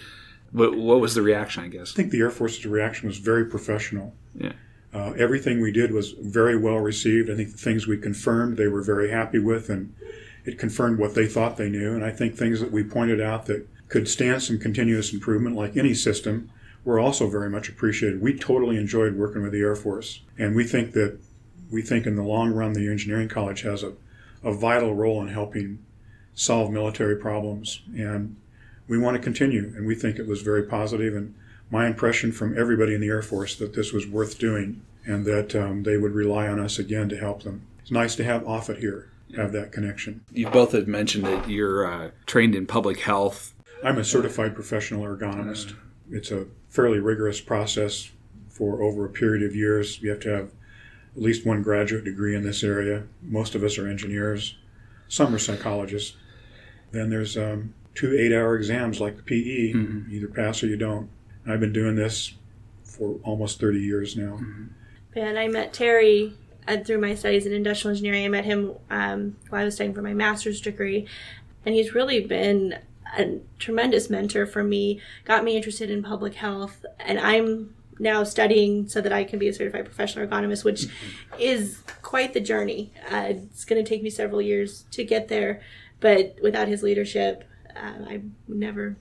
what, 0.51 0.77
what 0.77 1.01
was 1.01 1.15
the 1.15 1.23
reaction, 1.23 1.63
I 1.63 1.69
guess? 1.69 1.93
I 1.93 1.95
think 1.95 2.11
the 2.11 2.19
Air 2.19 2.29
Force's 2.29 2.67
reaction 2.67 3.07
was 3.07 3.17
very 3.17 3.45
professional. 3.45 4.13
Yeah. 4.35 4.53
Uh, 4.93 5.13
everything 5.17 5.61
we 5.61 5.71
did 5.71 5.91
was 5.91 6.11
very 6.11 6.55
well 6.55 6.77
received. 6.77 7.31
I 7.31 7.35
think 7.35 7.51
the 7.51 7.57
things 7.57 7.87
we 7.87 7.97
confirmed 7.97 8.55
they 8.55 8.67
were 8.67 8.83
very 8.83 9.09
happy 9.09 9.39
with, 9.39 9.71
and 9.71 9.95
it 10.45 10.59
confirmed 10.59 10.99
what 10.99 11.15
they 11.15 11.25
thought 11.25 11.57
they 11.57 11.69
knew. 11.69 11.95
And 11.95 12.05
I 12.05 12.11
think 12.11 12.35
things 12.35 12.59
that 12.59 12.71
we 12.71 12.83
pointed 12.83 13.19
out 13.19 13.47
that 13.47 13.67
could 13.87 14.07
stand 14.07 14.41
some 14.41 14.59
continuous 14.59 15.13
improvement, 15.13 15.55
like 15.55 15.77
any 15.77 15.93
system, 15.93 16.49
were 16.83 16.99
also 16.99 17.27
very 17.29 17.49
much 17.49 17.69
appreciated. 17.69 18.21
We 18.21 18.37
totally 18.37 18.77
enjoyed 18.77 19.15
working 19.15 19.41
with 19.41 19.51
the 19.51 19.61
Air 19.61 19.75
Force, 19.75 20.21
and 20.37 20.55
we 20.55 20.63
think 20.63 20.93
that 20.93 21.19
we 21.71 21.81
think 21.81 22.05
in 22.05 22.15
the 22.15 22.23
long 22.23 22.51
run 22.51 22.73
the 22.73 22.89
engineering 22.89 23.27
college 23.27 23.61
has 23.61 23.83
a, 23.83 23.93
a 24.43 24.53
vital 24.53 24.93
role 24.93 25.21
in 25.21 25.29
helping 25.29 25.79
solve 26.35 26.71
military 26.71 27.15
problems, 27.15 27.81
and 27.95 28.35
we 28.87 28.97
want 28.97 29.17
to 29.17 29.23
continue. 29.23 29.73
And 29.75 29.87
we 29.87 29.95
think 29.95 30.19
it 30.19 30.27
was 30.27 30.41
very 30.41 30.63
positive. 30.63 31.15
And 31.15 31.33
my 31.71 31.87
impression 31.87 32.31
from 32.31 32.57
everybody 32.57 32.93
in 32.93 33.01
the 33.01 33.07
Air 33.07 33.23
Force 33.23 33.55
that 33.55 33.73
this 33.73 33.91
was 33.91 34.07
worth 34.07 34.37
doing, 34.37 34.81
and 35.05 35.25
that 35.25 35.55
um, 35.55 35.83
they 35.83 35.97
would 35.97 36.13
rely 36.13 36.47
on 36.47 36.59
us 36.59 36.77
again 36.77 37.09
to 37.09 37.17
help 37.17 37.43
them. 37.43 37.65
It's 37.81 37.91
nice 37.91 38.15
to 38.15 38.23
have 38.23 38.43
Offutt 38.43 38.79
here, 38.79 39.09
have 39.35 39.51
that 39.53 39.71
connection. 39.71 40.23
You 40.31 40.49
both 40.49 40.71
had 40.71 40.87
mentioned 40.87 41.25
that 41.25 41.49
you're 41.49 41.85
uh, 41.85 42.11
trained 42.25 42.55
in 42.55 42.67
public 42.67 42.99
health. 42.99 43.53
I'm 43.83 43.97
a 43.97 44.03
certified 44.03 44.55
professional 44.55 45.03
ergonomist. 45.03 45.75
It's 46.11 46.31
a 46.31 46.47
fairly 46.69 46.99
rigorous 46.99 47.41
process 47.41 48.11
for 48.49 48.81
over 48.81 49.05
a 49.05 49.09
period 49.09 49.43
of 49.43 49.55
years. 49.55 50.01
You 50.01 50.11
have 50.11 50.19
to 50.21 50.29
have 50.29 50.51
at 51.15 51.21
least 51.21 51.45
one 51.45 51.61
graduate 51.61 52.03
degree 52.03 52.35
in 52.35 52.43
this 52.43 52.63
area. 52.63 53.03
Most 53.21 53.55
of 53.55 53.63
us 53.63 53.77
are 53.77 53.87
engineers, 53.87 54.57
some 55.07 55.33
are 55.33 55.39
psychologists. 55.39 56.15
Then 56.91 57.09
there's 57.09 57.37
um, 57.37 57.73
two 57.93 58.15
eight 58.17 58.33
hour 58.33 58.55
exams 58.55 58.99
like 58.99 59.17
the 59.17 59.23
PE. 59.23 59.73
Mhm. 59.73 60.09
You 60.09 60.17
either 60.17 60.27
pass 60.27 60.63
or 60.63 60.67
you 60.67 60.77
don't. 60.77 61.09
I've 61.47 61.59
been 61.59 61.73
doing 61.73 61.95
this 61.95 62.33
for 62.83 63.19
almost 63.23 63.59
30 63.59 63.79
years 63.79 64.15
now. 64.15 64.39
And 65.15 65.37
I 65.37 65.47
met 65.47 65.73
Terry 65.73 66.33
uh, 66.67 66.77
through 66.77 66.99
my 66.99 67.13
studies 67.15 67.45
in 67.45 67.53
industrial 67.53 67.91
engineering. 67.91 68.25
I 68.25 68.29
met 68.29 68.45
him 68.45 68.73
um, 68.89 69.35
while 69.49 69.61
I 69.61 69.65
was 69.65 69.75
studying 69.75 69.93
for 69.93 70.01
my 70.01 70.13
master's 70.13 70.61
degree. 70.61 71.07
And 71.65 71.75
he's 71.75 71.93
really 71.93 72.21
been 72.25 72.79
a 73.17 73.39
tremendous 73.59 74.09
mentor 74.09 74.45
for 74.45 74.63
me, 74.63 75.01
got 75.23 75.43
me 75.43 75.55
interested 75.55 75.89
in 75.89 76.03
public 76.03 76.35
health. 76.35 76.85
And 76.99 77.19
I'm 77.19 77.75
now 77.99 78.23
studying 78.23 78.87
so 78.87 79.01
that 79.01 79.13
I 79.13 79.23
can 79.23 79.39
be 79.39 79.47
a 79.47 79.53
certified 79.53 79.85
professional 79.85 80.27
ergonomist, 80.27 80.63
which 80.63 80.87
is 81.39 81.81
quite 82.01 82.33
the 82.33 82.41
journey. 82.41 82.93
Uh, 83.11 83.27
it's 83.29 83.65
going 83.65 83.83
to 83.83 83.87
take 83.87 84.03
me 84.03 84.09
several 84.09 84.41
years 84.41 84.85
to 84.91 85.03
get 85.03 85.27
there. 85.27 85.61
But 85.99 86.37
without 86.41 86.67
his 86.67 86.83
leadership, 86.83 87.43
uh, 87.75 88.05
I 88.07 88.21
would 88.47 88.57
never 88.57 88.97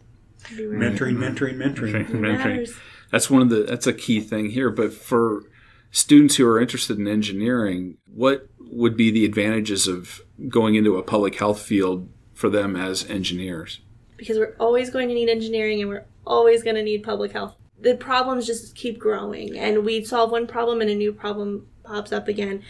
be 0.57 0.66
where 0.66 0.83
I 0.83 0.87
am. 0.87 0.96
Mentoring, 0.96 1.16
mentoring, 1.16 2.07
mentoring. 2.07 2.81
That's 3.11 3.31
one 3.31 3.42
of 3.42 3.48
the 3.48 3.62
that's 3.62 3.87
a 3.87 3.92
key 3.92 4.20
thing 4.20 4.50
here. 4.50 4.70
But 4.70 4.92
for 4.92 5.44
students 5.90 6.37
who 6.37 6.46
are 6.48 6.61
interested 6.61 6.98
in 6.98 7.07
engineering, 7.07 7.98
what 8.07 8.48
would 8.59 8.96
be 8.96 9.11
the 9.11 9.24
advantages 9.24 9.87
of 9.87 10.20
going 10.48 10.74
into 10.74 10.96
a 10.96 11.03
public 11.03 11.37
health 11.37 11.61
field 11.62 12.09
for 12.33 12.48
them 12.48 12.74
as 12.74 13.09
engineers? 13.09 13.81
Because 14.16 14.38
we're 14.38 14.57
always 14.59 14.90
going 14.90 15.09
to 15.09 15.14
need 15.14 15.29
engineering 15.29 15.81
and 15.81 15.88
we're 15.88 16.05
always 16.27 16.62
going 16.62 16.77
to 16.77 16.83
need 16.83 17.03
public 17.03 17.33
health. 17.33 17.55
The 17.81 17.96
problems 17.96 18.46
just 18.46 18.74
keep 18.74 18.98
growing, 18.98 19.59
and 19.59 19.85
we 19.85 20.05
solve 20.05 20.31
one 20.31 20.46
problem 20.46 20.81
and 20.81 20.90
a 20.90 20.94
new 20.94 21.12
problem 21.12 21.66
pops 21.83 22.12
up 22.12 22.29
again. 22.29 22.62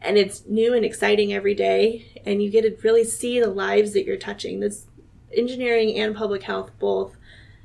And 0.00 0.16
it's 0.16 0.44
new 0.46 0.74
and 0.74 0.84
exciting 0.84 1.32
every 1.32 1.54
day, 1.54 2.20
and 2.24 2.42
you 2.42 2.50
get 2.50 2.62
to 2.62 2.76
really 2.86 3.04
see 3.04 3.40
the 3.40 3.50
lives 3.50 3.94
that 3.94 4.04
you're 4.04 4.16
touching. 4.16 4.60
This 4.60 4.86
engineering 5.36 5.98
and 5.98 6.14
public 6.14 6.42
health 6.42 6.70
both 6.78 7.16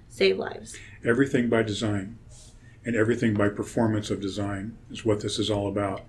save 0.09 0.37
lives. 0.37 0.77
Everything 1.05 1.49
by 1.49 1.63
design 1.63 2.17
and 2.85 2.95
everything 2.95 3.33
by 3.33 3.49
performance 3.49 4.09
of 4.09 4.21
design 4.21 4.77
is 4.91 5.05
what 5.05 5.21
this 5.21 5.39
is 5.39 5.49
all 5.49 5.67
about. 5.67 6.01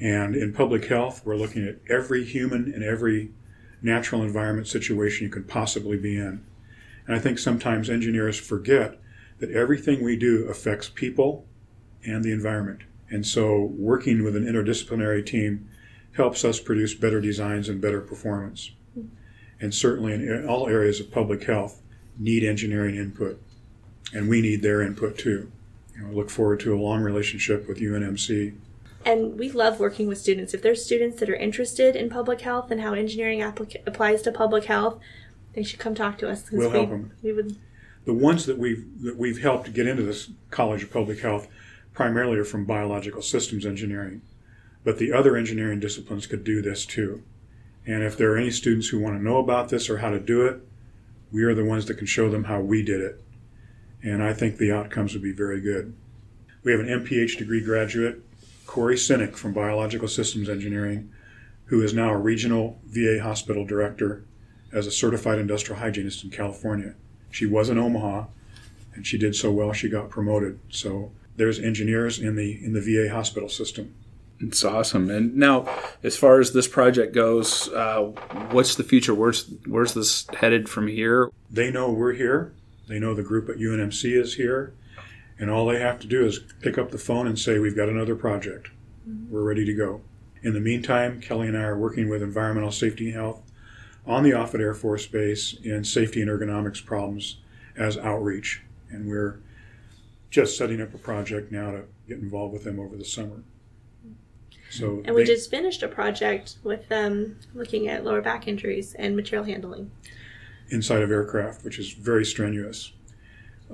And 0.00 0.36
in 0.36 0.52
public 0.52 0.86
health, 0.86 1.22
we're 1.24 1.36
looking 1.36 1.66
at 1.66 1.76
every 1.90 2.24
human 2.24 2.72
and 2.72 2.84
every 2.84 3.32
natural 3.82 4.22
environment 4.22 4.66
situation 4.66 5.26
you 5.26 5.30
could 5.30 5.48
possibly 5.48 5.96
be 5.96 6.16
in. 6.16 6.44
And 7.06 7.16
I 7.16 7.18
think 7.18 7.38
sometimes 7.38 7.88
engineers 7.88 8.38
forget 8.38 8.98
that 9.38 9.50
everything 9.50 10.02
we 10.02 10.16
do 10.16 10.46
affects 10.48 10.88
people 10.88 11.46
and 12.04 12.24
the 12.24 12.32
environment. 12.32 12.80
And 13.10 13.26
so 13.26 13.72
working 13.76 14.22
with 14.22 14.36
an 14.36 14.44
interdisciplinary 14.44 15.24
team 15.24 15.68
helps 16.12 16.44
us 16.44 16.60
produce 16.60 16.94
better 16.94 17.20
designs 17.20 17.68
and 17.68 17.80
better 17.80 18.00
performance. 18.00 18.72
And 19.60 19.74
certainly 19.74 20.12
in 20.12 20.46
all 20.48 20.68
areas 20.68 21.00
of 21.00 21.10
public 21.10 21.44
health 21.44 21.80
need 22.18 22.44
engineering 22.44 22.96
input. 22.96 23.40
And 24.12 24.28
we 24.28 24.40
need 24.40 24.62
their 24.62 24.82
input 24.82 25.18
too. 25.18 25.50
You 25.94 26.02
know, 26.02 26.08
I 26.10 26.12
look 26.12 26.30
forward 26.30 26.60
to 26.60 26.74
a 26.74 26.80
long 26.80 27.00
relationship 27.00 27.68
with 27.68 27.78
UNMC 27.78 28.54
And 29.04 29.38
we 29.38 29.50
love 29.50 29.80
working 29.80 30.06
with 30.08 30.18
students. 30.18 30.54
If 30.54 30.62
there's 30.62 30.84
students 30.84 31.18
that 31.20 31.30
are 31.30 31.36
interested 31.36 31.96
in 31.96 32.10
public 32.10 32.40
health 32.40 32.70
and 32.70 32.80
how 32.80 32.94
engineering 32.94 33.40
applica- 33.40 33.86
applies 33.86 34.22
to 34.22 34.32
public 34.32 34.64
health, 34.64 34.98
they 35.54 35.62
should 35.62 35.78
come 35.78 35.94
talk 35.94 36.18
to 36.18 36.28
us. 36.28 36.50
We'll 36.50 36.70
we, 36.70 36.76
help 36.76 36.90
'em. 36.90 37.12
We 37.22 37.32
would 37.32 37.56
the 38.04 38.14
ones 38.14 38.46
that 38.46 38.56
we've 38.58 38.86
that 39.02 39.16
we've 39.16 39.42
helped 39.42 39.72
get 39.74 39.86
into 39.86 40.02
this 40.02 40.30
College 40.50 40.82
of 40.82 40.92
Public 40.92 41.20
Health 41.20 41.46
primarily 41.92 42.38
are 42.38 42.44
from 42.44 42.64
biological 42.64 43.20
systems 43.20 43.66
engineering, 43.66 44.22
but 44.84 44.98
the 44.98 45.12
other 45.12 45.36
engineering 45.36 45.80
disciplines 45.80 46.26
could 46.26 46.44
do 46.44 46.62
this 46.62 46.86
too. 46.86 47.22
And 47.86 48.02
if 48.02 48.16
there 48.16 48.32
are 48.32 48.38
any 48.38 48.50
students 48.50 48.88
who 48.88 48.98
want 48.98 49.16
to 49.16 49.22
know 49.22 49.38
about 49.38 49.68
this 49.68 49.90
or 49.90 49.98
how 49.98 50.10
to 50.10 50.20
do 50.20 50.46
it, 50.46 50.60
we 51.32 51.42
are 51.44 51.54
the 51.54 51.64
ones 51.64 51.86
that 51.86 51.98
can 51.98 52.06
show 52.06 52.30
them 52.30 52.44
how 52.44 52.60
we 52.60 52.82
did 52.82 53.00
it. 53.00 53.22
And 54.02 54.22
I 54.22 54.32
think 54.32 54.56
the 54.56 54.72
outcomes 54.72 55.12
would 55.12 55.22
be 55.22 55.32
very 55.32 55.60
good. 55.60 55.94
We 56.62 56.72
have 56.72 56.80
an 56.80 56.88
MPH 56.88 57.36
degree 57.36 57.62
graduate 57.62 58.22
Corey 58.68 58.96
Sinek 58.96 59.34
from 59.34 59.54
Biological 59.54 60.08
Systems 60.08 60.48
Engineering, 60.48 61.10
who 61.64 61.82
is 61.82 61.94
now 61.94 62.10
a 62.10 62.18
regional 62.18 62.78
VA 62.84 63.18
hospital 63.22 63.64
director 63.64 64.24
as 64.72 64.86
a 64.86 64.90
certified 64.90 65.38
industrial 65.38 65.80
hygienist 65.80 66.22
in 66.22 66.28
California. 66.28 66.94
She 67.30 67.46
was 67.46 67.70
in 67.70 67.78
Omaha, 67.78 68.26
and 68.94 69.06
she 69.06 69.16
did 69.16 69.34
so 69.34 69.50
well 69.50 69.72
she 69.72 69.88
got 69.88 70.10
promoted. 70.10 70.60
So 70.68 71.10
there's 71.36 71.58
engineers 71.58 72.18
in 72.18 72.36
the 72.36 72.62
in 72.62 72.74
the 72.74 72.82
VA 72.82 73.12
hospital 73.12 73.48
system. 73.48 73.94
It's 74.38 74.62
awesome. 74.62 75.10
And 75.10 75.34
now, 75.34 75.66
as 76.02 76.18
far 76.18 76.38
as 76.38 76.52
this 76.52 76.68
project 76.68 77.14
goes, 77.14 77.70
uh, 77.70 78.02
what's 78.50 78.74
the 78.74 78.84
future? 78.84 79.14
Where's 79.14 79.50
where's 79.66 79.94
this 79.94 80.26
headed 80.34 80.68
from 80.68 80.88
here? 80.88 81.30
They 81.50 81.70
know 81.70 81.90
we're 81.90 82.12
here. 82.12 82.52
They 82.86 82.98
know 82.98 83.14
the 83.14 83.22
group 83.22 83.48
at 83.48 83.56
UNMC 83.56 84.12
is 84.12 84.34
here, 84.34 84.74
and 85.38 85.50
all 85.50 85.66
they 85.66 85.80
have 85.80 86.00
to 86.00 86.06
do 86.06 86.24
is 86.24 86.40
pick 86.60 86.78
up 86.78 86.90
the 86.90 86.98
phone 86.98 87.26
and 87.26 87.38
say, 87.38 87.58
"We've 87.58 87.76
got 87.76 87.88
another 87.88 88.14
project. 88.14 88.68
Mm-hmm. 89.08 89.32
We're 89.32 89.42
ready 89.42 89.64
to 89.64 89.74
go." 89.74 90.02
In 90.42 90.54
the 90.54 90.60
meantime, 90.60 91.20
Kelli 91.20 91.48
and 91.48 91.56
I 91.56 91.62
are 91.62 91.78
working 91.78 92.08
with 92.08 92.22
Environmental 92.22 92.70
Safety 92.70 93.06
and 93.06 93.14
Health 93.14 93.42
on 94.06 94.22
the 94.22 94.32
Offutt 94.32 94.60
Air 94.60 94.74
Force 94.74 95.06
Base 95.06 95.54
in 95.62 95.84
safety 95.84 96.22
and 96.22 96.30
ergonomics 96.30 96.84
problems 96.84 97.38
as 97.76 97.98
outreach, 97.98 98.62
and 98.90 99.08
we're 99.08 99.40
just 100.30 100.56
setting 100.56 100.80
up 100.80 100.94
a 100.94 100.98
project 100.98 101.50
now 101.50 101.70
to 101.70 101.84
get 102.06 102.18
involved 102.18 102.52
with 102.52 102.64
them 102.64 102.78
over 102.78 102.96
the 102.96 103.04
summer. 103.04 103.42
So 104.70 105.02
and 105.04 105.14
we 105.14 105.22
they, 105.22 105.26
just 105.26 105.50
finished 105.50 105.82
a 105.82 105.88
project 105.88 106.56
with 106.62 106.88
them 106.88 107.38
looking 107.54 107.88
at 107.88 108.04
lower 108.04 108.20
back 108.20 108.46
injuries 108.46 108.94
and 108.94 109.16
material 109.16 109.44
handling 109.44 109.90
inside 110.70 111.02
of 111.02 111.10
aircraft, 111.10 111.64
which 111.64 111.78
is 111.78 111.92
very 111.92 112.24
strenuous. 112.24 112.92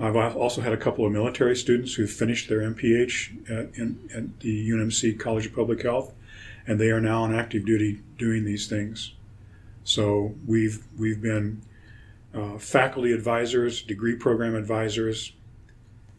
I've 0.01 0.17
also 0.17 0.61
had 0.61 0.73
a 0.73 0.77
couple 0.77 1.07
of 1.07 1.13
military 1.13 1.55
students 1.55 1.95
who 1.95 2.07
finished 2.07 2.49
their 2.49 2.61
MPH 2.61 3.49
at, 3.49 3.79
in, 3.79 4.11
at 4.13 4.41
the 4.41 4.71
UNMC 4.71 5.19
College 5.21 5.47
of 5.47 5.55
Public 5.55 5.83
Health, 5.83 6.13
and 6.67 6.81
they 6.81 6.91
are 6.91 7.01
now 7.01 7.23
on 7.23 7.35
active 7.35 7.65
duty 7.65 8.01
doing 8.19 8.45
these 8.45 8.67
things. 8.67 9.15
So 9.85 10.35
we've 10.47 10.85
we've 10.99 11.21
been 11.21 11.63
uh, 12.35 12.59
faculty 12.59 13.13
advisors, 13.13 13.83
degree 13.83 14.17
program 14.17 14.57
advisors, 14.57 15.33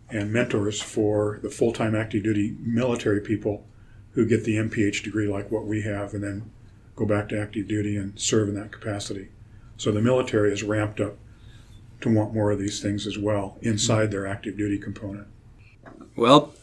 and 0.09 0.31
mentors 0.31 0.81
for 0.81 1.39
the 1.43 1.49
full-time 1.49 1.95
active 1.95 2.23
duty 2.23 2.55
military 2.59 3.19
people 3.19 3.65
who 4.11 4.25
get 4.25 4.45
the 4.45 4.55
MPH 4.55 5.03
degree 5.03 5.27
like 5.27 5.51
what 5.51 5.65
we 5.65 5.81
have 5.81 6.13
and 6.13 6.23
then 6.23 6.49
go 6.95 7.05
back 7.05 7.27
to 7.29 7.39
active 7.39 7.67
duty 7.67 7.97
and 7.97 8.17
serve 8.17 8.47
in 8.47 8.55
that 8.55 8.71
capacity. 8.71 9.27
So 9.75 9.91
the 9.91 10.01
military 10.01 10.53
is 10.53 10.63
ramped 10.63 11.01
up 11.01 11.17
to 12.01 12.13
want 12.13 12.33
more 12.33 12.51
of 12.51 12.59
these 12.59 12.81
things 12.81 13.07
as 13.07 13.17
well 13.17 13.57
inside 13.61 14.11
their 14.11 14.27
active 14.27 14.57
duty 14.57 14.77
component. 14.77 15.27
Well, 16.15 16.53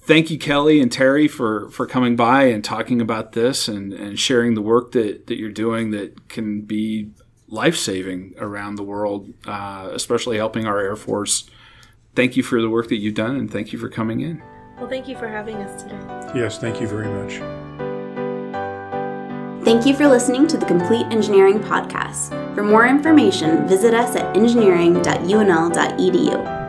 thank 0.00 0.30
you, 0.30 0.38
Kelli 0.38 0.80
and 0.80 0.90
Terry, 0.90 1.28
for, 1.28 1.70
for 1.70 1.86
coming 1.86 2.16
by 2.16 2.44
and 2.44 2.64
talking 2.64 3.00
about 3.00 3.32
this 3.32 3.68
and, 3.68 3.92
and 3.92 4.18
sharing 4.18 4.54
the 4.54 4.62
work 4.62 4.92
that, 4.92 5.26
that 5.26 5.38
you're 5.38 5.50
doing 5.50 5.90
that 5.90 6.28
can 6.28 6.62
be 6.62 7.10
life 7.48 7.76
saving 7.76 8.34
around 8.38 8.76
the 8.76 8.82
world, 8.82 9.32
uh, 9.46 9.90
especially 9.92 10.36
helping 10.36 10.66
our 10.66 10.80
Air 10.80 10.96
Force. 10.96 11.48
Thank 12.14 12.36
you 12.36 12.42
for 12.42 12.60
the 12.60 12.70
work 12.70 12.88
that 12.88 12.96
you've 12.96 13.14
done 13.14 13.36
and 13.36 13.50
thank 13.50 13.72
you 13.72 13.78
for 13.78 13.88
coming 13.88 14.20
in. 14.20 14.42
Well, 14.78 14.88
thank 14.88 15.08
you 15.08 15.16
for 15.16 15.28
having 15.28 15.56
us 15.56 15.82
today. 15.82 15.98
Yes, 16.34 16.58
thank 16.58 16.80
you 16.80 16.86
very 16.86 17.08
much. 17.08 17.65
Thank 19.66 19.84
you 19.84 19.96
for 19.96 20.06
listening 20.06 20.46
to 20.46 20.56
the 20.56 20.64
Complete 20.64 21.08
Engineering 21.10 21.58
Podcast. 21.58 22.28
For 22.54 22.62
more 22.62 22.86
information, 22.86 23.66
visit 23.66 23.94
us 23.94 24.14
at 24.14 24.36
engineering.unl.edu. 24.36 26.65